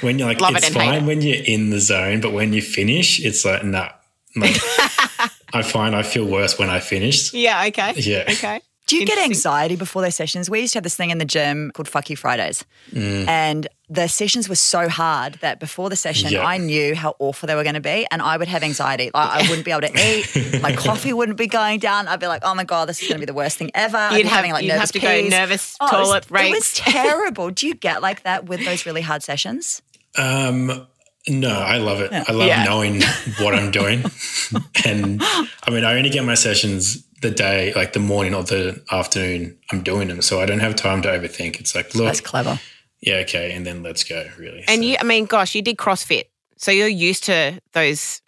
[0.00, 2.52] when you're like, Love it's and hate fine when you're in the zone, but when
[2.52, 3.90] you finish, it's like nah.
[4.34, 4.56] Like,
[5.54, 7.32] I find I feel worse when I finished.
[7.32, 7.94] Yeah, okay.
[7.96, 8.24] Yeah.
[8.28, 8.60] Okay.
[8.86, 10.48] Do you get anxiety before those sessions?
[10.48, 12.64] We used to have this thing in the gym called Fuck You Fridays.
[12.92, 13.26] Mm.
[13.26, 16.44] And the sessions were so hard that before the session, Yeah.
[16.46, 18.06] I knew how awful they were going to be.
[18.12, 19.10] And I would have anxiety.
[19.12, 19.92] Like, I wouldn't be able to
[20.54, 20.62] eat.
[20.62, 22.06] My coffee wouldn't be going down.
[22.06, 23.96] I'd be like, oh my God, this is going to be the worst thing ever.
[23.96, 26.06] I'd You'd be have, having like you'd nervous have to go nervous Oh, it was-
[26.08, 26.54] toilet It breaks.
[26.56, 27.50] was terrible.
[27.50, 29.82] Do you get like that with those really hard sessions?
[30.16, 30.86] Um,
[31.28, 32.12] no, I love it.
[32.12, 32.62] I love Yeah.
[32.64, 33.02] knowing
[33.40, 34.04] what I'm doing.
[34.84, 38.82] and I mean, I only get my sessions the day, like the morning or the
[38.90, 40.22] afternoon I'm doing them.
[40.22, 41.60] So I don't have time to overthink.
[41.60, 42.60] It's like, look, That's clever.
[43.00, 43.52] yeah, okay.
[43.52, 44.64] And then let's go, really.
[44.68, 46.24] and So, you, I mean, gosh, you did CrossFit.
[46.58, 48.22] So you're used to those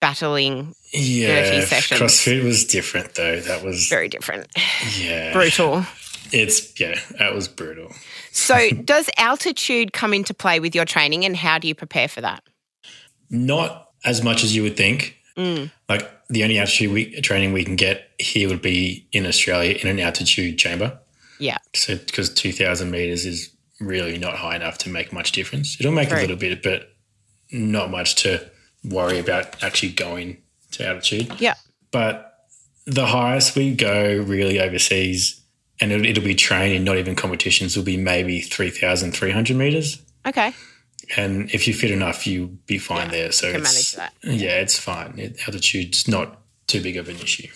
[0.00, 2.00] battling, yeah, dirty sessions.
[2.00, 3.40] CrossFit was different though.
[3.40, 4.46] That was, very different,
[4.98, 5.84] yeah, brutal.
[6.32, 7.92] It's, yeah, that was brutal.
[8.32, 12.20] So does altitude come into play with your training and how do you prepare for
[12.22, 12.42] that?
[13.30, 15.16] Not as much as you would think.
[15.36, 15.70] Mm.
[15.88, 19.88] Like the only altitude we, training we can get here would be in Australia in
[19.88, 20.98] an altitude chamber.
[21.38, 21.58] Yeah.
[21.74, 25.76] So, because 2,000 meters is really not high enough to make much difference.
[25.80, 26.18] It'll make True.
[26.18, 26.94] a little bit, but
[27.50, 28.48] not much to
[28.84, 30.38] worry about actually going
[30.72, 31.40] to altitude.
[31.40, 31.54] Yeah.
[31.90, 32.46] But
[32.86, 35.40] the highest we go really overseas,
[35.80, 40.00] and it'll, it'll be training, not even competitions, will be maybe 3,300 meters.
[40.26, 40.52] Okay.
[41.16, 43.32] And if you're fit enough, you'll be fine there.
[43.32, 44.14] So can manage that.
[44.22, 45.14] Yeah, it's fine.
[45.18, 47.48] It, altitude's not too big of an issue.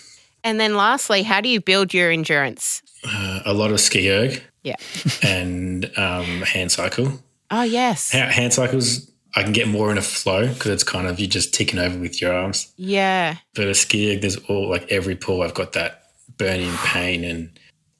[0.44, 2.82] And then lastly, how do you build your endurance?
[3.04, 4.76] Uh, a lot of ski erg Yeah.
[5.22, 7.12] and um, hand cycle.
[7.50, 8.12] Oh, yes.
[8.12, 11.28] Ha- hand cycles I can get more in a flow because it's kind of you're
[11.28, 12.72] just ticking over with your arms.
[12.76, 13.36] Yeah.
[13.54, 16.04] But a ski erg, there's all like every pull I've got that
[16.38, 17.50] burning pain, and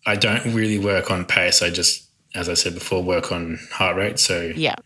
[0.06, 1.60] I don't really work on pace.
[1.62, 4.18] I just, as I said before, work on heart rate.
[4.18, 4.76] So Yeah.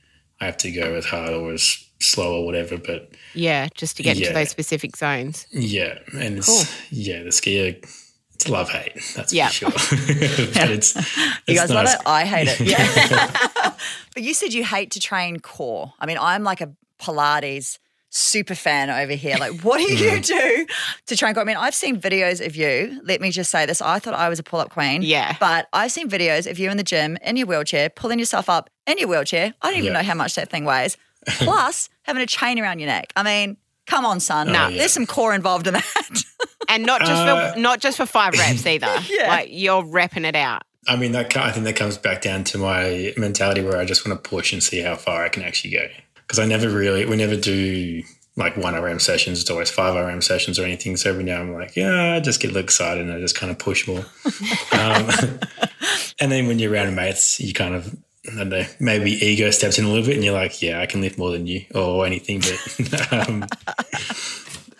[0.43, 2.77] I have to go as hard or as slow or whatever.
[2.79, 3.69] But Yeah.
[3.75, 5.47] Just to get into those specific zones.
[5.53, 6.63] yeah, and it's Cool.
[6.91, 7.87] yeah, the ski erg.
[8.35, 9.49] It's love hate, that's Yeah.
[9.49, 9.71] for sure.
[10.55, 11.03] but it's, You
[11.47, 11.97] it's guys love it?
[12.07, 12.61] I hate it.
[12.61, 13.75] Yeah.
[14.15, 15.93] but you said you hate to train core.
[16.01, 17.79] I mean, I'm like a Pilates
[18.15, 19.37] super fan over here.
[19.39, 20.27] Like, what do you Mm.
[20.27, 20.67] do
[21.07, 21.41] to try and go?
[21.41, 23.01] I mean, I've seen videos of you.
[23.05, 23.81] Let me just say this.
[23.81, 25.01] I thought I was a pull up queen.
[25.03, 25.35] Yeah.
[25.41, 28.69] But I've seen videos of you in the gym in your wheelchair, pulling yourself up
[28.87, 29.55] in your wheelchair.
[29.63, 30.01] I don't even Yeah.
[30.03, 30.97] know how much that thing weighs.
[31.27, 33.13] Plus having a chain around your neck.
[33.17, 34.49] I mean, come on, son.
[34.51, 34.77] Oh, yeah.
[34.79, 35.85] There's some core involved in that.
[36.69, 38.95] And not just Uh, for not just for five reps either.
[39.09, 39.29] Yeah.
[39.29, 40.63] Like you're repping it out.
[40.89, 44.07] I mean, that I think that comes back down to my mentality where I just
[44.07, 45.87] want to push and see how far I can actually go.
[46.33, 48.03] Because I never really, we never do
[48.37, 49.43] like one RM sessions.
[49.43, 50.97] It's always five RM sessions or anything.
[50.97, 53.37] So every now I'm like, yeah, I just get a little excited and I just
[53.37, 53.99] kind of push more.
[54.73, 55.11] um,
[56.21, 57.95] and then when you're around mates, you kind of,
[58.33, 60.87] I don't know, maybe ego steps in a little bit and you're like, yeah, I
[60.87, 62.41] can lift more than you or anything.
[62.41, 63.45] But um,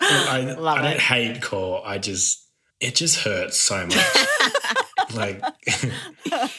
[0.01, 1.83] I, I don't hate core.
[1.85, 2.47] I just,
[2.79, 4.25] it just hurts so much.
[5.15, 5.41] Like,
[6.31, 6.49] I,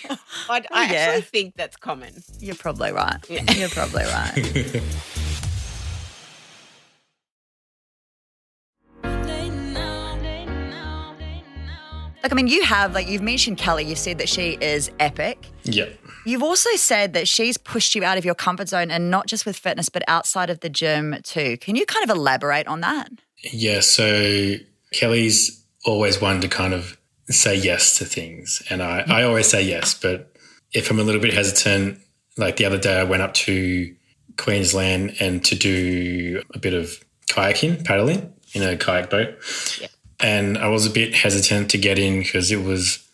[0.49, 0.99] oh, I yeah.
[0.99, 2.23] actually think that's common.
[2.39, 3.19] You're probably right.
[3.57, 4.83] You're probably right.
[12.23, 15.47] Like, I mean, you have, like, you've mentioned Kelly, you've said that she is epic.
[15.65, 15.91] Yeah.
[16.25, 19.45] You've also said that she's pushed you out of your comfort zone and not just
[19.45, 21.59] with fitness, but outside of the gym too.
[21.59, 23.11] Can you kind of elaborate on that?
[23.53, 23.81] Yeah.
[23.81, 24.55] So
[24.91, 26.97] Kelly's always one to kind of
[27.31, 28.63] say yes to things.
[28.71, 30.35] And I, I always say yes, but
[30.73, 32.01] if I'm a little bit hesitant,
[32.37, 33.95] like the other day, I went up to
[34.37, 39.39] Queensland and to do a bit of kayaking, paddling in a kayak boat.
[39.81, 39.89] Yeah.
[40.21, 43.07] And I was a bit hesitant to get in because it was,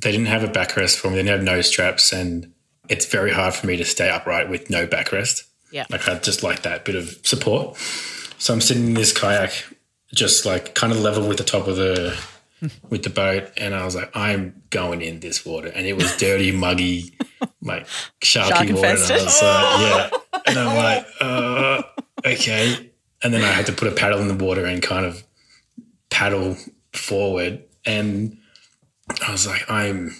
[0.00, 1.16] they didn't have a backrest for me.
[1.16, 2.12] They didn't have nose straps.
[2.12, 2.52] And
[2.88, 5.44] it's very hard for me to stay upright with no backrest.
[5.70, 5.86] Yeah.
[5.90, 7.76] Like I just like that bit of support.
[8.38, 9.52] So I'm sitting in this kayak,
[10.12, 12.18] just like kind of level with the top of the
[12.90, 16.16] with the boat, and I was like, I'm going in this water, and it was
[16.16, 17.16] dirty, muggy,
[17.62, 17.86] like
[18.22, 18.88] sharky Shark water.
[18.88, 20.10] And I was like, yeah,
[20.46, 21.82] and I'm like, uh,
[22.26, 22.90] okay.
[23.22, 25.24] And then I had to put a paddle in the water and kind of
[26.10, 26.56] paddle
[26.92, 28.36] forward, and
[29.26, 30.14] I was like, I'm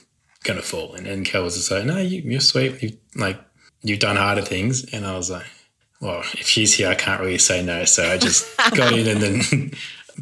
[0.44, 1.07] gonna fall in.
[1.07, 2.80] And Kel was just like, No, you, you're sweet.
[2.83, 3.40] You like
[3.83, 5.46] you've done harder things, and I was like,
[6.00, 7.85] Well, if she's here, I can't really say no.
[7.85, 9.72] So I just got in and then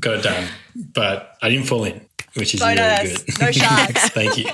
[0.00, 0.48] got it done.
[0.74, 3.40] But I didn't fall in, which is really good.
[3.40, 4.08] No sharks.
[4.10, 4.46] Thank you.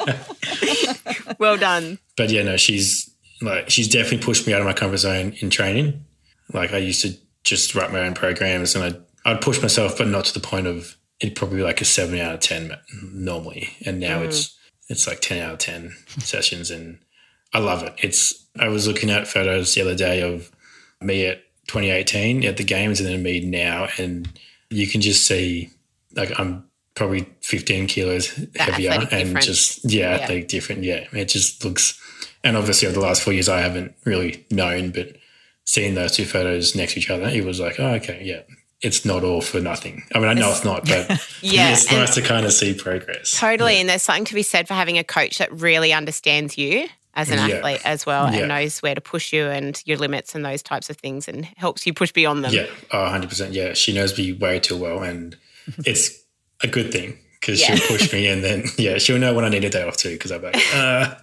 [1.38, 1.98] Well done.
[2.16, 3.10] But yeah, no, she's
[3.40, 6.04] like she's definitely pushed me out of my comfort zone in training.
[6.52, 7.14] Like I used to
[7.44, 10.66] just write my own programs and I'd, I'd push myself, but not to the point
[10.66, 13.70] of it'd probably be like a seven out of ten normally.
[13.84, 14.26] And now mm.
[14.26, 14.56] it's
[14.88, 16.98] it's like ten out of ten sessions, and
[17.52, 17.94] I love it.
[17.98, 20.50] It's I was looking at photos the other day of
[21.00, 24.28] me at 2018 at the games, and then me now, and
[24.70, 25.70] you can just see
[26.14, 26.64] like I'm
[26.98, 29.46] probably 15 kilos heavier athletic and difference.
[29.46, 30.22] just yeah, Yeah.
[30.22, 30.84] athletic different.
[30.84, 31.98] Yeah, it just looks.
[32.44, 35.16] And obviously, over the last four years, I haven't really known, but
[35.64, 38.40] seeing those two photos next to each other, it was like, oh, okay, yeah,
[38.80, 40.02] it's not all for nothing.
[40.14, 41.08] I mean, I know it's not, but
[41.42, 43.38] Yeah, it's nice to kind of see progress.
[43.38, 43.76] Totally.
[43.80, 47.28] And there's something to be said for having a coach that really understands you as
[47.30, 47.56] an Yeah.
[47.56, 48.38] athlete as well Yeah.
[48.40, 51.44] and knows where to push you and your limits and those types of things and
[51.56, 52.52] helps you push beyond them.
[52.54, 53.52] Yeah, oh, 100%.
[53.52, 55.36] Yeah, she knows me way too well, and
[55.84, 56.12] it's
[56.62, 57.74] a good thing because Yeah.
[57.76, 60.10] she'll push me, and then yeah, she'll know when I need a day off too.
[60.10, 61.14] Because I'm like, uh,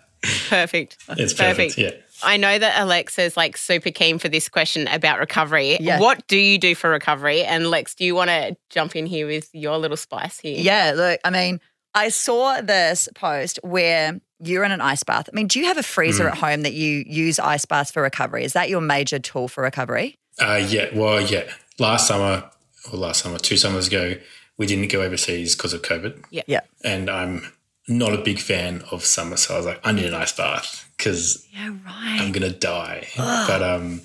[0.49, 0.97] Perfect.
[1.09, 1.75] it's perfect.
[1.75, 1.77] Perfect.
[1.77, 1.91] Yeah.
[2.23, 5.77] I know that Alexa's like super keen for this question about recovery.
[5.79, 5.99] Yeah.
[5.99, 7.43] What do you do for recovery?
[7.43, 10.57] And Lex, do you want to jump in here with your little spice here?
[10.57, 11.59] Yeah, look, I mean,
[11.93, 15.29] I saw this post where you're in an ice bath.
[15.31, 18.01] I mean, do you have a freezer at home that you use ice baths for
[18.01, 18.45] recovery?
[18.45, 20.17] Is that your major tool for recovery?
[20.39, 20.87] Uh, yeah.
[20.93, 21.43] Well, yeah.
[21.79, 22.49] Last summer,
[22.91, 24.15] or last summer, two summers ago,
[24.57, 26.61] we didn't go overseas because of COVID, Yeah.
[26.83, 27.51] and I'm
[27.87, 30.89] not a big fan of summer, so I was like, I need an ice bath
[30.97, 32.19] because Yeah, right.
[32.21, 33.07] I'm gonna die.
[33.15, 34.01] but um,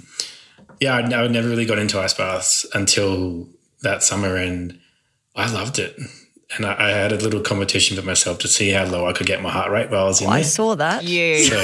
[0.80, 3.48] yeah, I, I never really got into ice baths until
[3.82, 4.78] that summer, and
[5.36, 5.96] I loved it.
[6.56, 9.26] And I, I had a little competition with myself to see how low I could
[9.26, 10.38] get my heart rate while I was in I there.
[10.40, 11.04] I saw that.
[11.04, 11.44] You.
[11.44, 11.54] So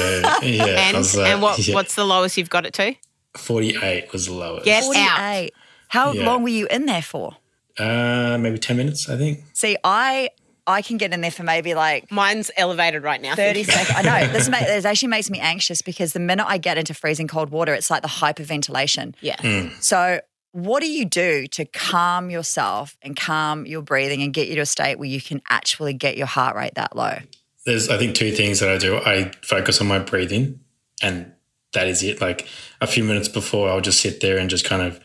[0.43, 2.95] yeah, and like, and what, yeah, what's the lowest you've got it to?
[3.35, 4.65] 48 was the lowest.
[4.65, 5.49] Get out.
[5.89, 6.25] How Yeah.
[6.25, 7.35] long were you in there for?
[7.77, 9.43] Uh, maybe 10 minutes, I think.
[9.53, 10.29] See, I
[10.67, 13.35] I can get in there for maybe like Mine's elevated right now.
[13.35, 13.91] 30 seconds.
[13.95, 14.33] I know.
[14.33, 17.49] This, ma- this actually makes me anxious because the minute I get into freezing cold
[17.49, 19.15] water, it's like the hyperventilation.
[19.21, 19.69] Yeah.
[19.79, 20.19] So,
[20.51, 24.61] what do you do to calm yourself and calm your breathing and get you to
[24.61, 27.17] a state where you can actually get your heart rate that low?
[27.65, 28.97] There's, I think, two things that I do.
[28.97, 30.61] I focus on my breathing,
[31.01, 31.31] and
[31.73, 32.19] that is it.
[32.21, 32.47] Like
[32.81, 34.99] a few minutes before, I'll just sit there and just kind of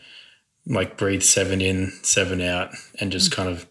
[0.65, 3.67] like breathe seven in, seven out, and just kind of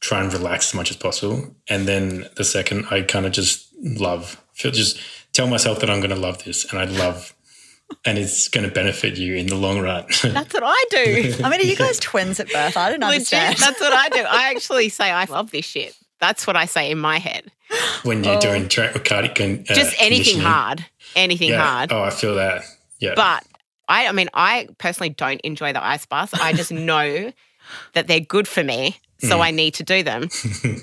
[0.00, 1.54] try and relax as much as possible.
[1.68, 4.98] And then the second, I kind of just love, feel, just
[5.32, 7.34] tell myself that I'm going to love this, and I love,
[8.04, 10.04] and it's going to benefit you in the long run.
[10.22, 11.34] That's what I do.
[11.42, 12.76] I mean, are you guys twins at birth?
[12.76, 13.56] I don't Legit, understand.
[13.58, 14.20] that's what I do.
[14.28, 15.96] I actually say I love this shit.
[16.20, 17.50] That's what I say in my head.
[18.02, 19.74] when you're doing tra- cardiac, con- uh, Oh.
[19.74, 20.84] Just anything hard.
[21.14, 21.66] Anything Yeah.
[21.66, 21.92] hard.
[21.92, 22.64] Oh, I feel that.
[23.00, 23.12] Yeah.
[23.16, 23.44] But
[23.88, 26.34] I, I mean, I personally don't enjoy the ice baths.
[26.34, 27.32] I just know
[27.94, 29.28] that they're good for me, Mm.
[29.30, 30.28] so I need to do them.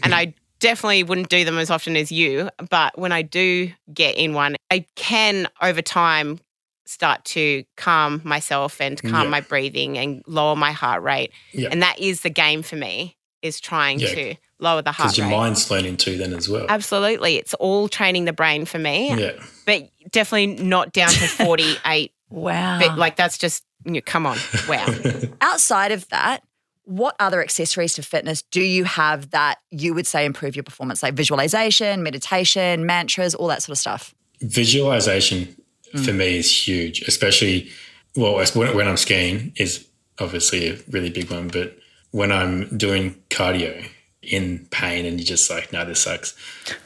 [0.01, 2.49] and I definitely wouldn't do them as often as you.
[2.69, 6.39] But when I do get in one, I can over time
[6.85, 9.29] start to calm myself and calm Yeah.
[9.29, 11.31] my breathing and lower my heart rate.
[11.51, 11.69] Yeah.
[11.71, 14.15] And that is the game for me, is trying Yeah.
[14.15, 15.15] to lower the heart rate.
[15.17, 16.65] because your mind's learning too then as well.
[16.69, 17.35] Absolutely.
[17.35, 19.33] It's all training the brain for me, Yeah.
[19.67, 22.79] but definitely not down to 48 wow.
[22.79, 24.85] but like that's just you know, come on, wow.
[25.41, 26.41] Outside of that,
[26.85, 31.03] what other accessories to fitness do you have that you would say improve your performance,
[31.03, 34.15] like visualization, meditation, mantras, all that sort of stuff?
[34.41, 35.55] Visualization
[35.91, 36.15] for mm.
[36.15, 37.69] me is huge, especially
[38.15, 39.85] well when, when I'm skiing is
[40.19, 41.77] obviously a really big one, but
[42.11, 43.85] when I'm doing cardio,
[44.23, 46.35] in pain and you're just like, no, this sucks.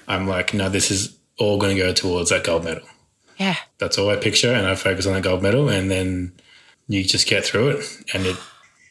[0.07, 2.83] I'm like, no, this is all going to go towards that gold medal.
[3.37, 3.55] Yeah.
[3.77, 6.33] That's all I picture, and I focus on that gold medal, and then
[6.87, 8.37] you just get through it, and it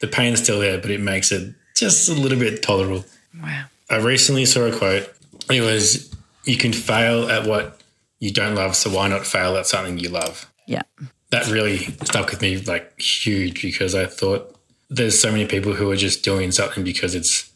[0.00, 3.04] the pain is still there, but it makes it just a little bit tolerable.
[3.42, 3.64] Wow.
[3.88, 5.12] I recently saw a quote.
[5.50, 6.10] It was,
[6.44, 7.80] "You can fail at what
[8.18, 10.82] you don't love, so why not fail at something you love?" Yeah.
[11.30, 14.54] That really stuck with me like huge because I thought
[14.88, 17.50] there's so many people who are just doing something because it's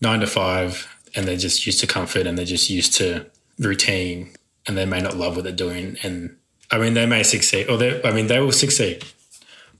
[0.00, 3.26] nine to five and they're just used to comfort and they're just used to
[3.58, 4.34] routine
[4.66, 5.96] and they may not love what they're doing.
[6.02, 6.36] And
[6.70, 9.04] I mean, they may succeed or they, I mean, they will succeed.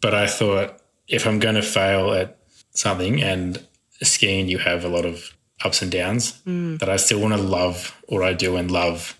[0.00, 2.38] But I thought if I'm going to fail at
[2.72, 3.64] something and
[4.02, 7.94] skiing, you have a lot of ups and downs that I still want to love
[8.08, 9.16] what I do and love,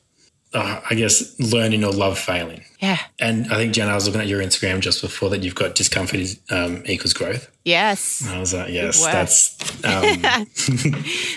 [0.55, 2.65] uh, I guess, learning or love failing.
[2.81, 2.99] Yeah.
[3.21, 5.77] And I think, Jen, I was looking at your Instagram just before that you've got
[5.77, 7.49] discomfort is, um, equals growth.
[7.65, 8.27] Yes.
[8.29, 10.21] I was like, yes, that's, um,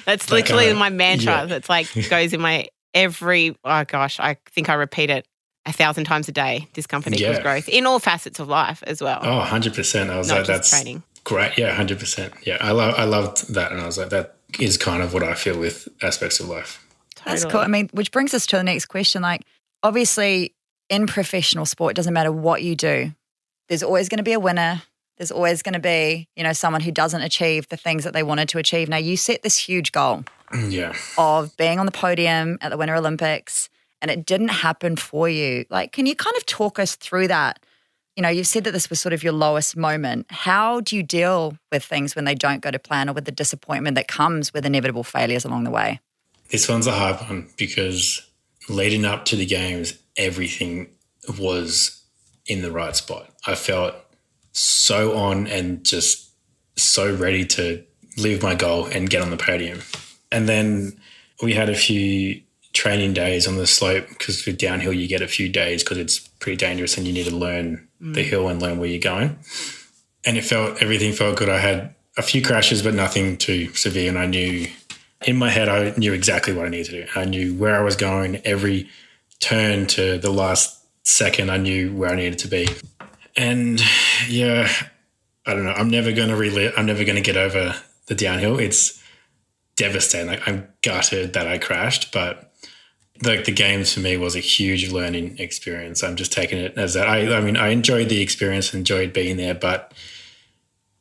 [0.06, 1.32] That's literally kinda- my mantra.
[1.34, 1.46] yeah.
[1.46, 3.56] That's like goes in my every.
[3.64, 5.28] Oh gosh, I think I repeat it
[5.68, 6.68] a thousand times a day.
[6.74, 7.42] Discomfort equals Yeah.
[7.44, 9.20] growth in all facets of life as well.
[9.22, 10.10] oh, 100%.
[10.10, 11.04] I was Not like, that's training.
[11.24, 11.58] great.
[11.58, 12.34] Yeah, 100%.
[12.46, 13.72] Yeah, I, love, I loved that.
[13.72, 16.86] And I was like, that is kind of what I feel with aspects of life.
[17.26, 17.62] That's cool.
[17.62, 19.24] I mean, which brings us to the next question.
[19.24, 19.42] Like,
[19.82, 20.54] obviously,
[20.90, 23.12] in professional sport, it doesn't matter what you do,
[23.68, 24.84] there's always going to be a winner.
[25.18, 28.22] There's always going to be, you know, someone who doesn't achieve the things that they
[28.22, 28.88] wanted to achieve.
[28.90, 30.26] Now, you set this huge goal
[30.70, 30.96] Yeah.
[31.18, 33.70] of being on the podium at the Winter Olympics,
[34.02, 35.66] and it didn't happen for you.
[35.70, 37.60] Like, can you kind of talk us through that?
[38.16, 40.28] You know, you've said that this was sort of your lowest moment.
[40.30, 43.32] How do you deal with things when they don't go to plan or with the
[43.32, 46.00] disappointment that comes with inevitable failures along the way?
[46.50, 48.22] This one's a hard one because
[48.70, 50.90] leading up to the games, everything
[51.40, 52.04] was
[52.46, 53.30] in the right spot.
[53.46, 53.96] I felt
[54.52, 56.30] so on and just
[56.78, 57.84] so ready to
[58.18, 59.82] leave my goal and get on the podium.
[60.32, 61.00] And then
[61.42, 62.42] we had a few
[62.74, 66.20] training days on the slope because with downhill you get a few days because it's
[66.20, 68.30] pretty dangerous and you need to learn the mm.
[68.30, 69.40] hill and learn where you're going.
[70.26, 71.50] And it felt everything felt good.
[71.50, 74.10] I had a few crashes, but nothing too severe.
[74.10, 74.68] And I knew
[75.26, 77.08] in my head I knew exactly what I needed to do.
[77.16, 78.42] I knew where I was going.
[78.46, 78.90] Every
[79.40, 82.68] turn to the last second, I knew where I needed to be.
[83.38, 83.82] And
[84.28, 84.70] yeah,
[85.46, 85.72] I don't know.
[85.72, 86.74] I'm never going to relive.
[86.78, 87.76] I'm never going to get over
[88.08, 88.60] the downhill.
[88.60, 89.02] It's
[89.76, 90.28] devastating.
[90.28, 92.52] Like I'm gutted that I crashed, but
[93.24, 96.04] like the games for me was a huge learning experience.
[96.04, 97.08] I'm just taking it as that.
[97.08, 99.94] I, I mean, I enjoyed the experience, enjoyed being there, but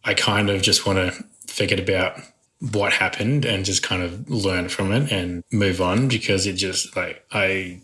[0.04, 2.20] I kind of just want to forget about
[2.72, 6.96] what happened and just kind of learn from it and move on because it just
[6.96, 7.80] like I,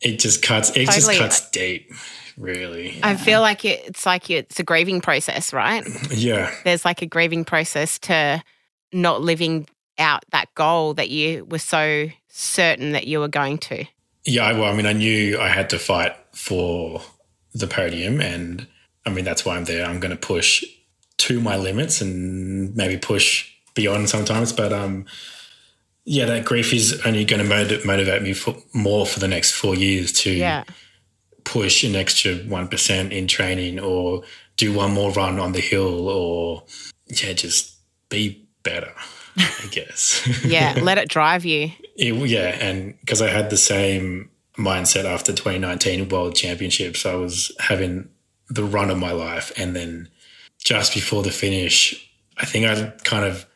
[0.00, 0.70] it just cuts.
[0.76, 1.92] It just cuts deep,
[2.36, 2.98] really.
[3.02, 5.84] I feel like it, it's like it's a grieving process, right?
[6.10, 8.42] yeah, There's like a grieving process to
[8.92, 9.68] not living
[9.98, 13.84] out that goal that you were so certain that you were going to.
[14.24, 17.02] Yeah, I- well, I mean, I knew I had to fight for
[17.54, 18.66] the podium, and
[19.06, 19.84] I mean that's why I'm there.
[19.86, 20.62] I'm going to push
[21.18, 24.52] to my limits and maybe push beyond sometimes.
[24.52, 25.06] But um,
[26.04, 29.52] yeah, that grief is only going to motiv- motivate me for more for the next
[29.52, 30.64] four years to Yeah.
[31.44, 34.22] push an extra one percent in training, or
[34.56, 36.64] do one more run on the hill, or
[37.08, 37.76] yeah, just
[38.10, 38.92] be better.
[39.38, 40.26] I guess.
[40.44, 40.78] Yeah.
[40.80, 41.70] let it drive you.
[41.96, 47.52] It, yeah, and because I had the same mindset after 2019 World Championships, I was
[47.60, 48.08] having
[48.48, 50.08] the run of my life, and then
[50.64, 53.46] just before the finish, I think I kind of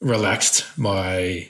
[0.00, 1.48] relaxed my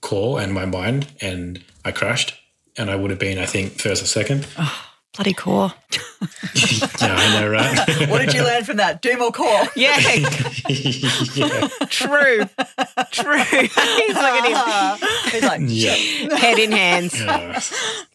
[0.00, 2.34] core and my mind, and I crashed,
[2.76, 4.46] and I would have been, I think, first or second.
[4.58, 4.82] Oh.
[5.14, 5.72] Bloody core.
[6.54, 8.08] yeah, I know, right?
[8.10, 9.00] What did you learn from that?
[9.00, 9.62] Do more core.
[9.76, 9.98] Yeah.
[11.34, 12.44] yeah, True.
[13.12, 13.38] True.
[13.38, 14.98] He's looking at
[15.30, 16.36] He's like, yeah.
[16.36, 17.18] Head in hands.
[17.20, 17.60] Uh,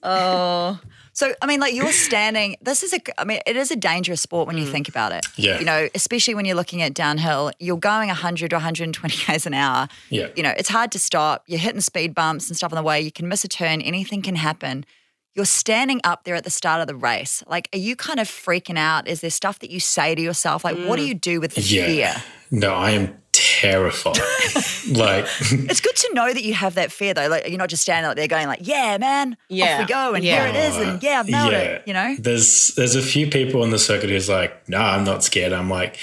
[0.04, 0.80] oh.
[1.14, 4.22] So, I mean, like you're standing, this is a, I mean, it is a dangerous
[4.22, 5.26] sport when you think about it.
[5.36, 5.60] Yeah.
[5.60, 9.54] You know, especially when you're looking at downhill, you're going 100 or 120 Ks an
[9.54, 9.88] hour.
[10.10, 10.30] Yeah.
[10.36, 11.44] You know, it's hard to stop.
[11.48, 13.02] You're hitting speed bumps and stuff on the way.
[13.02, 13.82] You can miss a turn.
[13.82, 14.86] Anything can happen.
[15.34, 17.44] You're standing up there at the start of the race.
[17.48, 19.08] Like, are you kind of freaking out?
[19.08, 20.66] Is there stuff that you say to yourself?
[20.66, 21.08] Like, what do mm.
[21.08, 21.86] you do with the yeah.
[21.86, 22.16] fear?
[22.52, 24.18] No, I am terrified.
[24.92, 27.30] like, It's good to know that you have that fear, though.
[27.30, 29.76] Like, you're not just standing up there going, like, yeah, man, Yeah.
[29.76, 30.14] off we go.
[30.16, 30.52] And Yeah.
[30.52, 30.78] here it is.
[30.78, 31.84] And uh, yeah, I've nailed it.
[31.86, 32.16] You know?
[32.20, 35.54] There's there's a few people on the circuit who's like, nah, I'm not scared.
[35.54, 35.98] I'm like,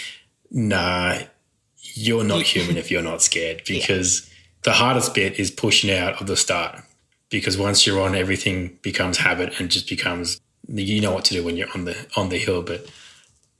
[0.51, 1.18] nah,
[1.76, 4.31] you're not human if you're not scared because
[4.62, 6.83] the hardest bit is pushing out of the start.
[7.31, 11.45] Because once you're on, everything becomes habit and just becomes you know what to do
[11.45, 12.62] when you're on the on the hill.
[12.62, 12.91] But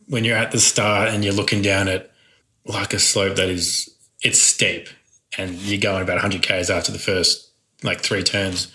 [0.07, 2.11] when you're at the start and you're looking down at
[2.65, 3.89] like a slope that is
[4.23, 4.89] it's steep
[5.37, 7.51] and you're going about 100 k's after the first
[7.83, 8.73] like three turns,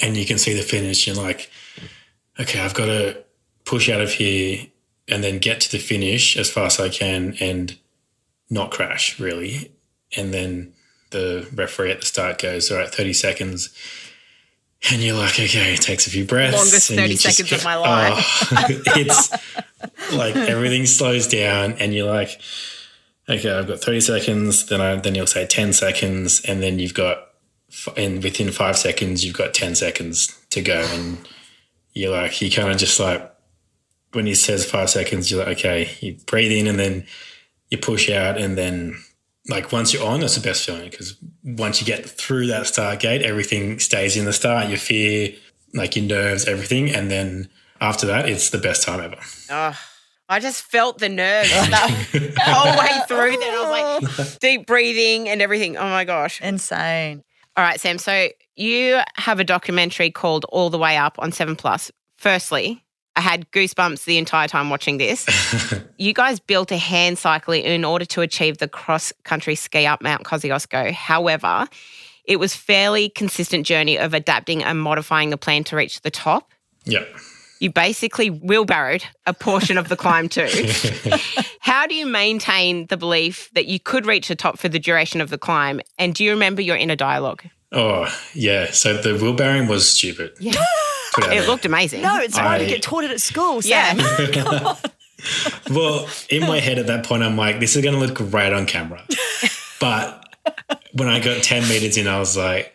[0.00, 1.06] and you can see the finish.
[1.06, 1.50] You're like,
[2.40, 3.22] okay, I've got to
[3.64, 4.66] push out of here
[5.08, 7.76] and then get to the finish as fast as I can and
[8.50, 9.72] not crash really.
[10.16, 10.72] And then
[11.10, 13.74] the referee at the start goes, all right, 30 seconds.
[14.90, 16.56] And you're like, okay, it takes a few breaths.
[16.56, 18.48] Longest and 30 you just seconds of my life.
[18.52, 18.66] "Oh."
[18.96, 19.30] it's
[20.12, 22.40] like everything slows down and you're like,
[23.28, 24.66] okay, I've got 30 seconds.
[24.66, 26.40] Then I, then you'll say 10 seconds.
[26.42, 27.28] And then you've got,
[27.96, 30.84] and within five seconds, you've got 10 seconds to go.
[30.90, 31.18] And
[31.92, 33.28] you're like, you kind of just like,
[34.12, 37.06] when he says five seconds, you're like, okay, you breathe in and then
[37.70, 38.36] you push out.
[38.36, 38.96] And then,
[39.48, 43.00] like, once you're on, that's the best feeling because once you get through that start
[43.00, 45.32] gate, everything stays in the start, your fear,
[45.74, 46.90] like your nerves, everything.
[46.90, 47.48] And then
[47.80, 49.16] after that, it's the best time ever.
[49.50, 49.78] Oh,
[50.28, 53.38] I just felt the nerves the whole way through.
[53.38, 55.76] Then I was like deep breathing and everything.
[55.76, 56.40] Oh my gosh.
[56.40, 57.24] Insane.
[57.56, 57.98] All right, Sam.
[57.98, 61.90] So you have a documentary called All the Way Up on Seven Plus.
[62.16, 62.82] Firstly,
[63.14, 65.26] I had goosebumps the entire time watching this.
[65.98, 70.02] you guys built a hand cycle in order to achieve the cross country ski up
[70.02, 70.92] Mount Kosciuszko.
[70.92, 71.66] However,
[72.24, 76.52] it was fairly consistent journey of adapting and modifying the plan to reach the top.
[76.84, 77.08] Yep.
[77.60, 80.48] You basically wheelbarrowed a portion of the climb too.
[81.60, 85.20] How do you maintain the belief that you could reach the top for the duration
[85.20, 85.80] of the climb?
[85.98, 87.44] And do you remember your inner dialogue?
[87.70, 88.70] Oh, yeah.
[88.72, 90.32] So the wheelbarrowing was stupid.
[90.40, 90.54] Yeah.
[91.12, 91.48] Put it out It there.
[91.48, 92.02] looked amazing.
[92.02, 93.60] No, it's hard to I- get taught it at school.
[93.62, 93.94] Yeah.
[94.26, 94.76] Sam.
[95.70, 98.52] Well, in my head at that point, I'm like, this is going to look great
[98.52, 99.04] on camera.
[99.80, 100.24] But
[100.92, 102.74] when I got 10 meters in, I was like,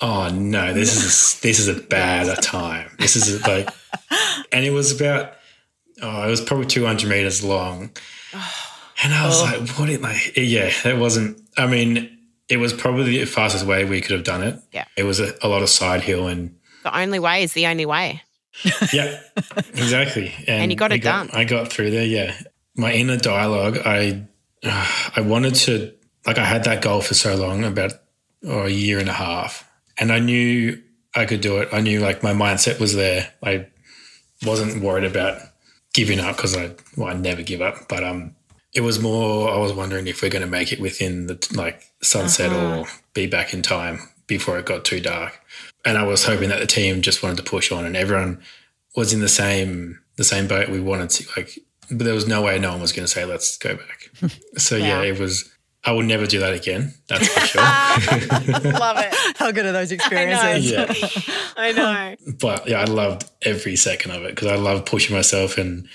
[0.00, 2.90] oh no, this is this is a bad time.
[2.98, 3.68] This is like,
[4.52, 5.34] and it was about,
[6.00, 7.90] oh, it was probably 200 meters long.
[9.04, 9.44] And I was oh.
[9.44, 9.88] like, what?
[9.88, 12.18] It, like, yeah, it wasn't, I mean,
[12.48, 14.60] it was probably the fastest way we could have done it.
[14.72, 14.84] Yeah.
[14.96, 17.86] It was a, a lot of side hill and The only way is the only
[17.86, 18.22] way.
[18.92, 19.20] yeah,
[19.74, 20.32] exactly.
[20.46, 21.30] And, you got it done.
[21.32, 22.04] I got through there.
[22.04, 22.36] Yeah,
[22.76, 23.78] my inner dialogue.
[23.84, 24.24] I
[24.64, 25.92] I wanted to
[26.26, 27.92] like I had that goal for so long, about
[28.44, 29.68] oh, a year and a half,
[29.98, 30.82] and I knew
[31.14, 31.68] I could do it.
[31.72, 33.32] I knew like my mindset was there.
[33.42, 33.66] I
[34.44, 35.40] wasn't worried about
[35.94, 38.36] giving up because I well I never give up, but um.
[38.74, 39.50] It was more.
[39.50, 43.26] I was wondering if we're going to make it within the like sunset or be
[43.26, 45.38] back in time before it got too dark.
[45.84, 48.42] And I was hoping that the team just wanted to push on, and everyone
[48.96, 50.68] was in the same the same boat.
[50.68, 51.58] We wanted to like,
[51.90, 54.10] but there was no way no one was going to say let's go back.
[54.58, 55.12] So yeah, Yeah.
[55.12, 55.48] it was.
[55.84, 56.94] I will never do that again.
[57.08, 57.60] That's for sure.
[58.72, 59.12] Love it.
[59.36, 60.70] How good are those I experiences?
[60.70, 62.16] yeah, I know.
[62.40, 65.88] but yeah, I loved every second of it because I love pushing myself and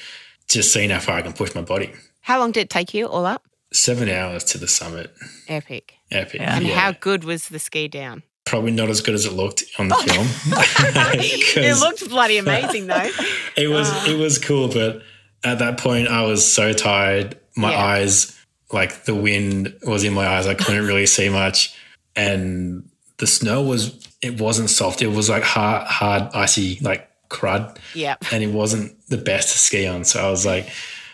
[0.50, 1.94] just seeing how far I can push my body.
[2.20, 3.44] How long did it take you all up?
[3.72, 5.14] Seven hours to the summit,
[5.48, 5.94] Epic.
[6.12, 6.42] epic.
[6.42, 6.58] Yeah.
[6.58, 6.76] And Yeah.
[6.78, 8.24] how good was the ski down?
[8.48, 10.02] Probably not as good as it looked on the oh.
[10.04, 10.28] film.
[11.66, 13.10] it looked bloody amazing though.
[13.58, 14.10] it was oh.
[14.10, 15.02] it was cool, but
[15.43, 17.38] at that point I was so tired.
[17.56, 17.86] My Yeah.
[17.86, 18.39] eyes,
[18.72, 20.48] like the wind was in my eyes.
[20.48, 21.76] I couldn't really see much,
[22.16, 25.02] and the snow was it wasn't soft.
[25.02, 28.26] It was like hard, hard, icy, like crud, Yep.
[28.32, 30.06] and it wasn't the best to ski on.
[30.06, 30.70] So I was like,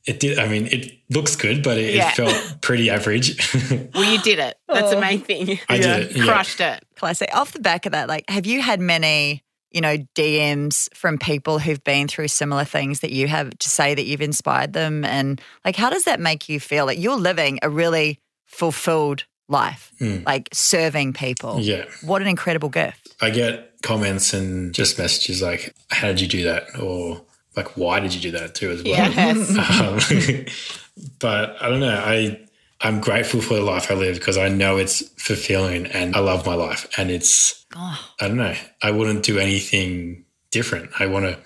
[0.06, 0.40] it did.
[0.40, 2.10] I mean, it looks good, but it, Yeah.
[2.10, 3.38] it felt pretty average.
[3.94, 4.58] Well, you did it.
[4.68, 5.02] That's the oh.
[5.02, 5.60] main thing.
[5.70, 5.98] I Yeah.
[6.00, 6.18] did it.
[6.18, 6.26] Yeah.
[6.26, 6.84] Crushed it.
[6.96, 7.30] Classic.
[7.34, 11.60] Off the back of that, like, have you had many, you know, DMs from people
[11.60, 15.06] who've been through similar things that you have to say that you've inspired them?
[15.06, 16.86] And like, how does that make you feel?
[16.86, 20.18] Like, you're living a really fulfilled life, hmm.
[20.26, 21.60] like serving people.
[21.60, 21.86] yeah.
[22.02, 23.16] What an incredible gift.
[23.22, 27.22] I get comments and just messages like, "How did you do that?" or
[27.56, 28.94] like, "Why did you do that?" too as well.
[28.94, 29.56] Yes.
[29.82, 30.46] Um,
[31.20, 32.02] but I don't know.
[32.06, 32.40] I
[32.82, 36.46] I'm grateful for the life I live because I know it's fulfilling and I love
[36.46, 36.88] my life.
[36.98, 38.56] And it's Oh, I don't know.
[38.82, 40.92] I wouldn't do anything different.
[41.00, 41.40] I want to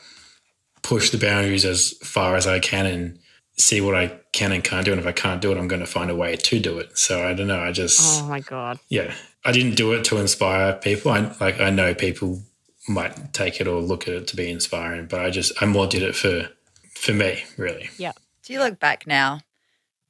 [0.82, 3.20] push the boundaries as far as I can and
[3.58, 4.92] see what I can and can't do.
[4.92, 6.98] And if I can't do it, I'm going to find a way to do it.
[6.98, 7.60] So I don't know.
[7.60, 8.80] I just Oh my god.
[8.90, 9.14] yeah.
[9.46, 11.12] I didn't do it to inspire people.
[11.12, 12.42] I like I know people
[12.88, 15.88] might take it or look at it to be inspiring, but I just I more
[15.88, 16.50] did it for
[16.96, 17.90] for me really.
[17.98, 18.14] Yeah.
[18.44, 19.42] Do you look back now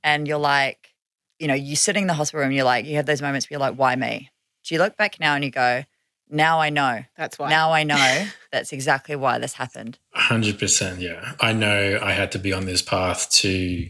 [0.03, 0.93] and you're like,
[1.39, 3.55] you know, you're sitting in the hospital room, you're like, you have those moments where
[3.55, 4.29] you're like, why me?
[4.63, 5.83] Do you look back now and you go,
[6.29, 7.03] now I know.
[7.17, 7.49] That's why.
[7.49, 9.97] Now I know that's exactly why this happened.
[10.13, 11.33] hundred percent, yeah.
[11.39, 13.89] I know I had to be on this path to,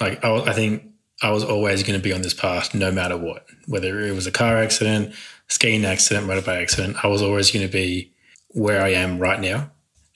[0.00, 0.82] like, I, wa- I think
[1.22, 4.26] I was always going to be on this path no matter what, whether it was
[4.26, 5.14] a car accident,
[5.48, 7.04] skiing accident, motorbike accident.
[7.04, 8.12] I was always going to be
[8.54, 9.70] where I am right now,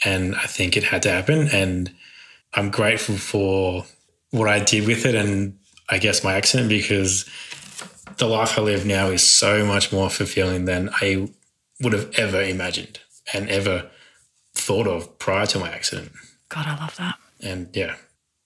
[0.05, 1.49] and I think it had to happen.
[1.49, 1.93] And
[2.55, 3.85] I'm grateful for
[4.31, 5.59] what I did with it, and
[5.89, 7.29] I guess my accident because
[8.17, 11.29] the life I live now is so much more fulfilling than I
[11.81, 13.01] would have ever imagined
[13.33, 13.91] and ever
[14.55, 16.13] thought of prior to my accident.
[16.49, 17.17] God, I love that.
[17.41, 17.97] And yeah,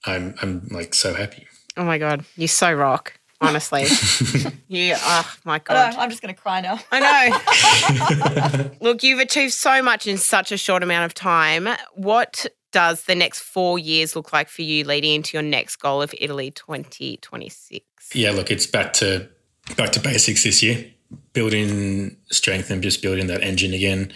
[0.05, 1.47] I'm I'm like so happy.
[1.75, 2.25] Oh my God.
[2.35, 3.83] You're so rock, honestly.
[4.67, 5.93] you, oh my God.
[5.93, 6.79] know, I'm just going to cry now.
[6.91, 8.69] I know.
[8.81, 11.67] Look, you've achieved so much in such a short amount of time.
[11.93, 16.01] What does the next four years look like for you leading into your next goal
[16.01, 17.85] of Italy 2026?
[18.13, 19.29] Yeah, look, it's back to
[19.77, 20.85] back to basics this year.
[21.33, 24.11] Building strength and just building that engine again,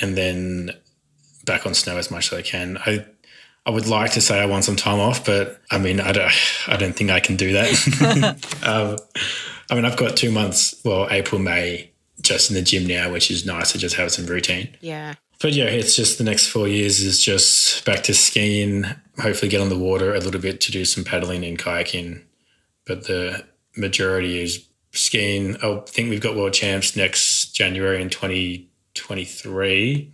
[0.00, 0.70] and then
[1.44, 2.78] back on snow as much as I can.
[2.78, 3.04] I
[3.64, 6.32] I would like to say I want some time off, but I mean I don't
[6.66, 8.58] I don't think I can do that.
[8.66, 8.96] um,
[9.70, 11.90] I mean I've got two months, well April May,
[12.20, 14.76] just in the gym now, which is nice to just have some routine.
[14.80, 15.14] Yeah.
[15.40, 18.84] But yeah, it's just the next four years is just back to skiing,
[19.18, 22.22] hopefully get on the water a little bit to do some paddling and kayaking.
[22.86, 23.44] But the
[23.76, 25.56] majority is skiing.
[25.56, 30.12] I think we've got world champs next January in 2023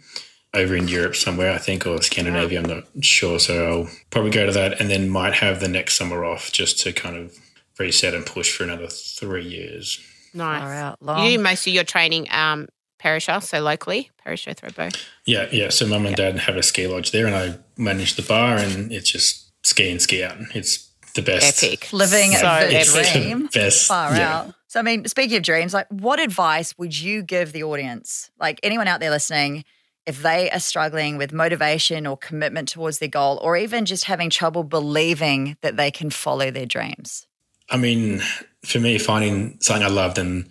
[0.55, 2.61] over in Europe somewhere, I think, or Scandinavia.
[2.61, 3.39] I'm not sure.
[3.39, 6.81] So I'll probably go to that and then might have the next summer off just
[6.81, 7.37] to kind of
[7.79, 10.01] reset and push for another three years.
[10.35, 10.97] Nice.
[11.01, 11.27] You long.
[11.27, 12.69] do most of your training um,
[12.99, 14.95] Perisher, so locally, Perisher Thredbo.
[15.25, 15.69] Yeah, yeah.
[15.71, 18.93] So mum and dad have a ski lodge there, and I manage the bar, and
[18.93, 20.37] it's just ski and ski out.
[20.55, 21.63] It's the best.
[21.63, 21.93] Epic.
[21.93, 23.87] Living so the It's the best.
[23.87, 24.39] Far yeah.
[24.39, 24.55] out.
[24.67, 28.31] So, I mean, speaking of dreams, like what advice would you give the audience?
[28.39, 29.65] Like anyone out there listening,
[30.09, 34.31] if they are struggling with motivation or commitment towards their goal, or even just having
[34.31, 37.27] trouble believing that they can follow their dreams?
[37.71, 38.23] I mean,
[38.65, 40.49] for me, finding something I loved and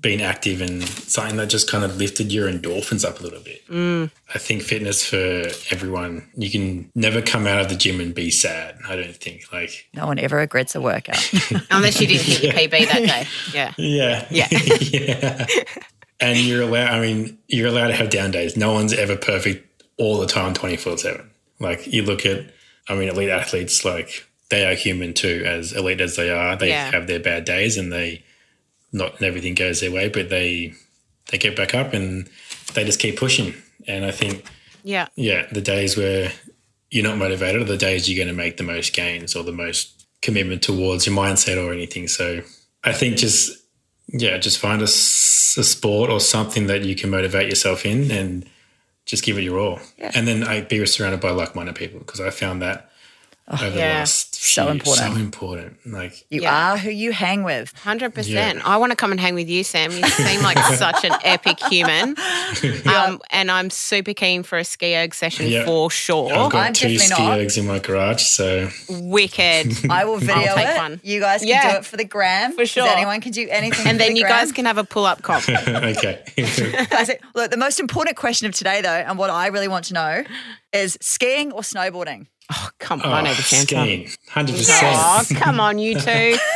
[0.00, 3.66] being active and something that just kind of lifted your endorphins up a little bit.
[3.68, 4.10] Mm.
[4.34, 5.16] I think fitness for
[5.70, 8.76] everyone, you can never come out of the gym and be sad.
[8.88, 9.52] I don't think.
[9.52, 11.30] Like, No one ever regrets a workout.
[11.70, 13.26] Unless you didn't hit your PB that day.
[13.54, 13.72] Yeah.
[13.78, 14.26] yeah.
[14.30, 14.48] Yeah.
[14.50, 15.46] yeah.
[16.22, 18.56] And you're allowed, I mean, you're allowed to have down days.
[18.56, 21.28] No one's ever perfect all the time, 24 7.
[21.60, 22.46] Like, you look at,
[22.88, 26.56] I mean, elite athletes, like, they are human too, as elite as they are.
[26.56, 26.90] They Yeah.
[26.90, 28.22] have their bad days and they,
[28.92, 30.74] not everything goes their way, but they,
[31.30, 32.28] they get back up and
[32.74, 33.54] they just keep pushing.
[33.88, 34.44] And I think,
[34.84, 35.06] Yeah.
[35.16, 36.32] yeah, the days where
[36.90, 39.52] you're not motivated are the days you're going to make the most gains or the
[39.52, 42.06] most commitment towards your mindset or anything.
[42.08, 42.42] So
[42.84, 43.58] I think just,
[44.12, 48.48] yeah, just find a sport or something that you can motivate yourself in and
[49.06, 49.80] just give it your all.
[50.14, 52.90] And then I be surrounded by like minded people because I found that
[53.48, 53.98] oh, over the yeah.
[53.98, 55.12] last So few- important.
[55.14, 55.76] So important.
[55.86, 56.72] Like, You Yeah.
[56.72, 57.72] are who you hang with.
[57.78, 58.14] Hundred Yeah.
[58.16, 58.66] percent.
[58.66, 59.92] I want to come and hang with you, Sam.
[59.92, 62.16] You seem like such an epic human,
[62.92, 65.64] um, and I'm super keen for a ski erg session Yeah.
[65.64, 66.32] for sure.
[66.32, 67.38] I've got I'm two definitely ski not.
[67.38, 68.22] ergs in my garage.
[68.22, 69.76] So Wicked.
[69.90, 70.76] I will video take it.
[70.76, 71.00] one.
[71.04, 71.72] You guys can Yeah.
[71.72, 72.52] do it for the gram.
[72.52, 72.88] For sure.
[72.88, 73.86] Anyone can do anything.
[73.86, 74.40] and for then the you gram.
[74.40, 75.48] guys can have a pull up comp.
[75.48, 76.20] okay.
[76.36, 79.84] I said, look, the most important question of today, though, and what I really want
[79.86, 80.24] to know
[80.72, 82.26] is skiing or snowboarding?
[82.54, 83.56] Oh, come oh, on, I know the answer.
[83.56, 84.96] skiing, hundred percent.
[84.98, 86.36] Oh, come on, you two.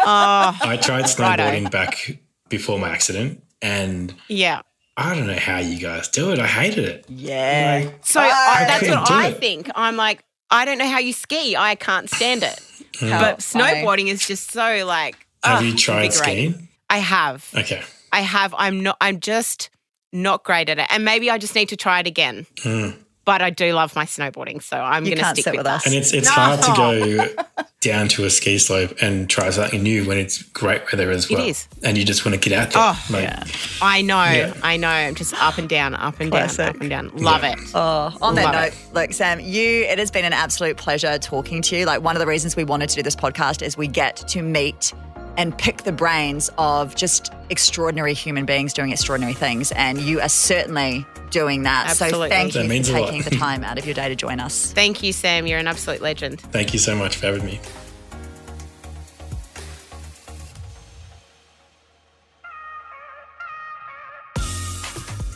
[0.00, 1.42] Oh, I tried Righto.
[1.42, 1.68] snowboarding eh?
[1.68, 2.18] back
[2.48, 4.62] before my accident, and yeah.
[4.96, 6.38] I don't know how you guys do it.
[6.38, 7.04] I hated it.
[7.08, 7.90] Yeah.
[8.00, 9.38] So I I, that's couldn't what I it.
[9.38, 9.70] think.
[9.74, 11.56] I'm like, I don't know how you ski.
[11.56, 12.58] I can't stand it.
[13.00, 15.14] How But snowboarding is just so like.
[15.44, 16.68] Have oh, you tried skiing?
[16.90, 17.48] I have.
[17.54, 17.82] Okay.
[18.10, 18.54] I have.
[18.56, 18.96] I'm not.
[19.00, 19.70] I'm just
[20.12, 22.46] not great at it, and maybe I just need to try it again.
[22.62, 22.90] Hmm.
[23.28, 25.84] But I do love my snowboarding, so I'm going to stick sit with with us.
[25.84, 26.32] And it's it's No.
[26.32, 27.44] hard to go
[27.82, 31.44] down to a ski slope and try something new when it's great weather as well.
[31.46, 31.68] is.
[31.84, 32.82] And you just want to get out there.
[32.82, 34.24] Oh, like, I know.
[34.24, 34.54] Yeah.
[34.62, 34.88] I know.
[34.88, 37.10] I'm just up and down, up and down, up and down.
[37.16, 37.52] Love Yeah.
[37.52, 37.58] it.
[37.74, 38.94] Oh, on that Love note, it.
[38.94, 41.84] look, Sam, you it has been an absolute pleasure talking to you.
[41.84, 44.40] Like one of the reasons we wanted to do this podcast is we get to
[44.40, 44.94] meet
[45.38, 49.72] and pick the brains of just extraordinary human beings doing extraordinary things.
[49.72, 51.96] And you are certainly doing that.
[51.96, 52.28] So Absolutely.
[52.30, 54.72] thank That you for taking the time out of your day to join us.
[54.78, 55.46] Thank you, Sam.
[55.46, 56.40] You're an absolute legend.
[56.40, 57.60] Thank you so much for having me.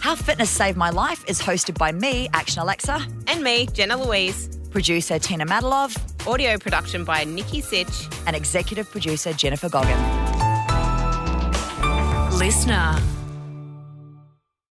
[0.01, 4.59] How Fitness Saved My Life is hosted by me, Action Alexa, And me, Jenna Louise.
[4.73, 5.97] Producer Tina Madalov,
[6.27, 8.09] Audio production by Nikki Sitch.
[8.27, 9.99] and executive producer Jennifer Goggin.
[12.39, 13.22] Listener.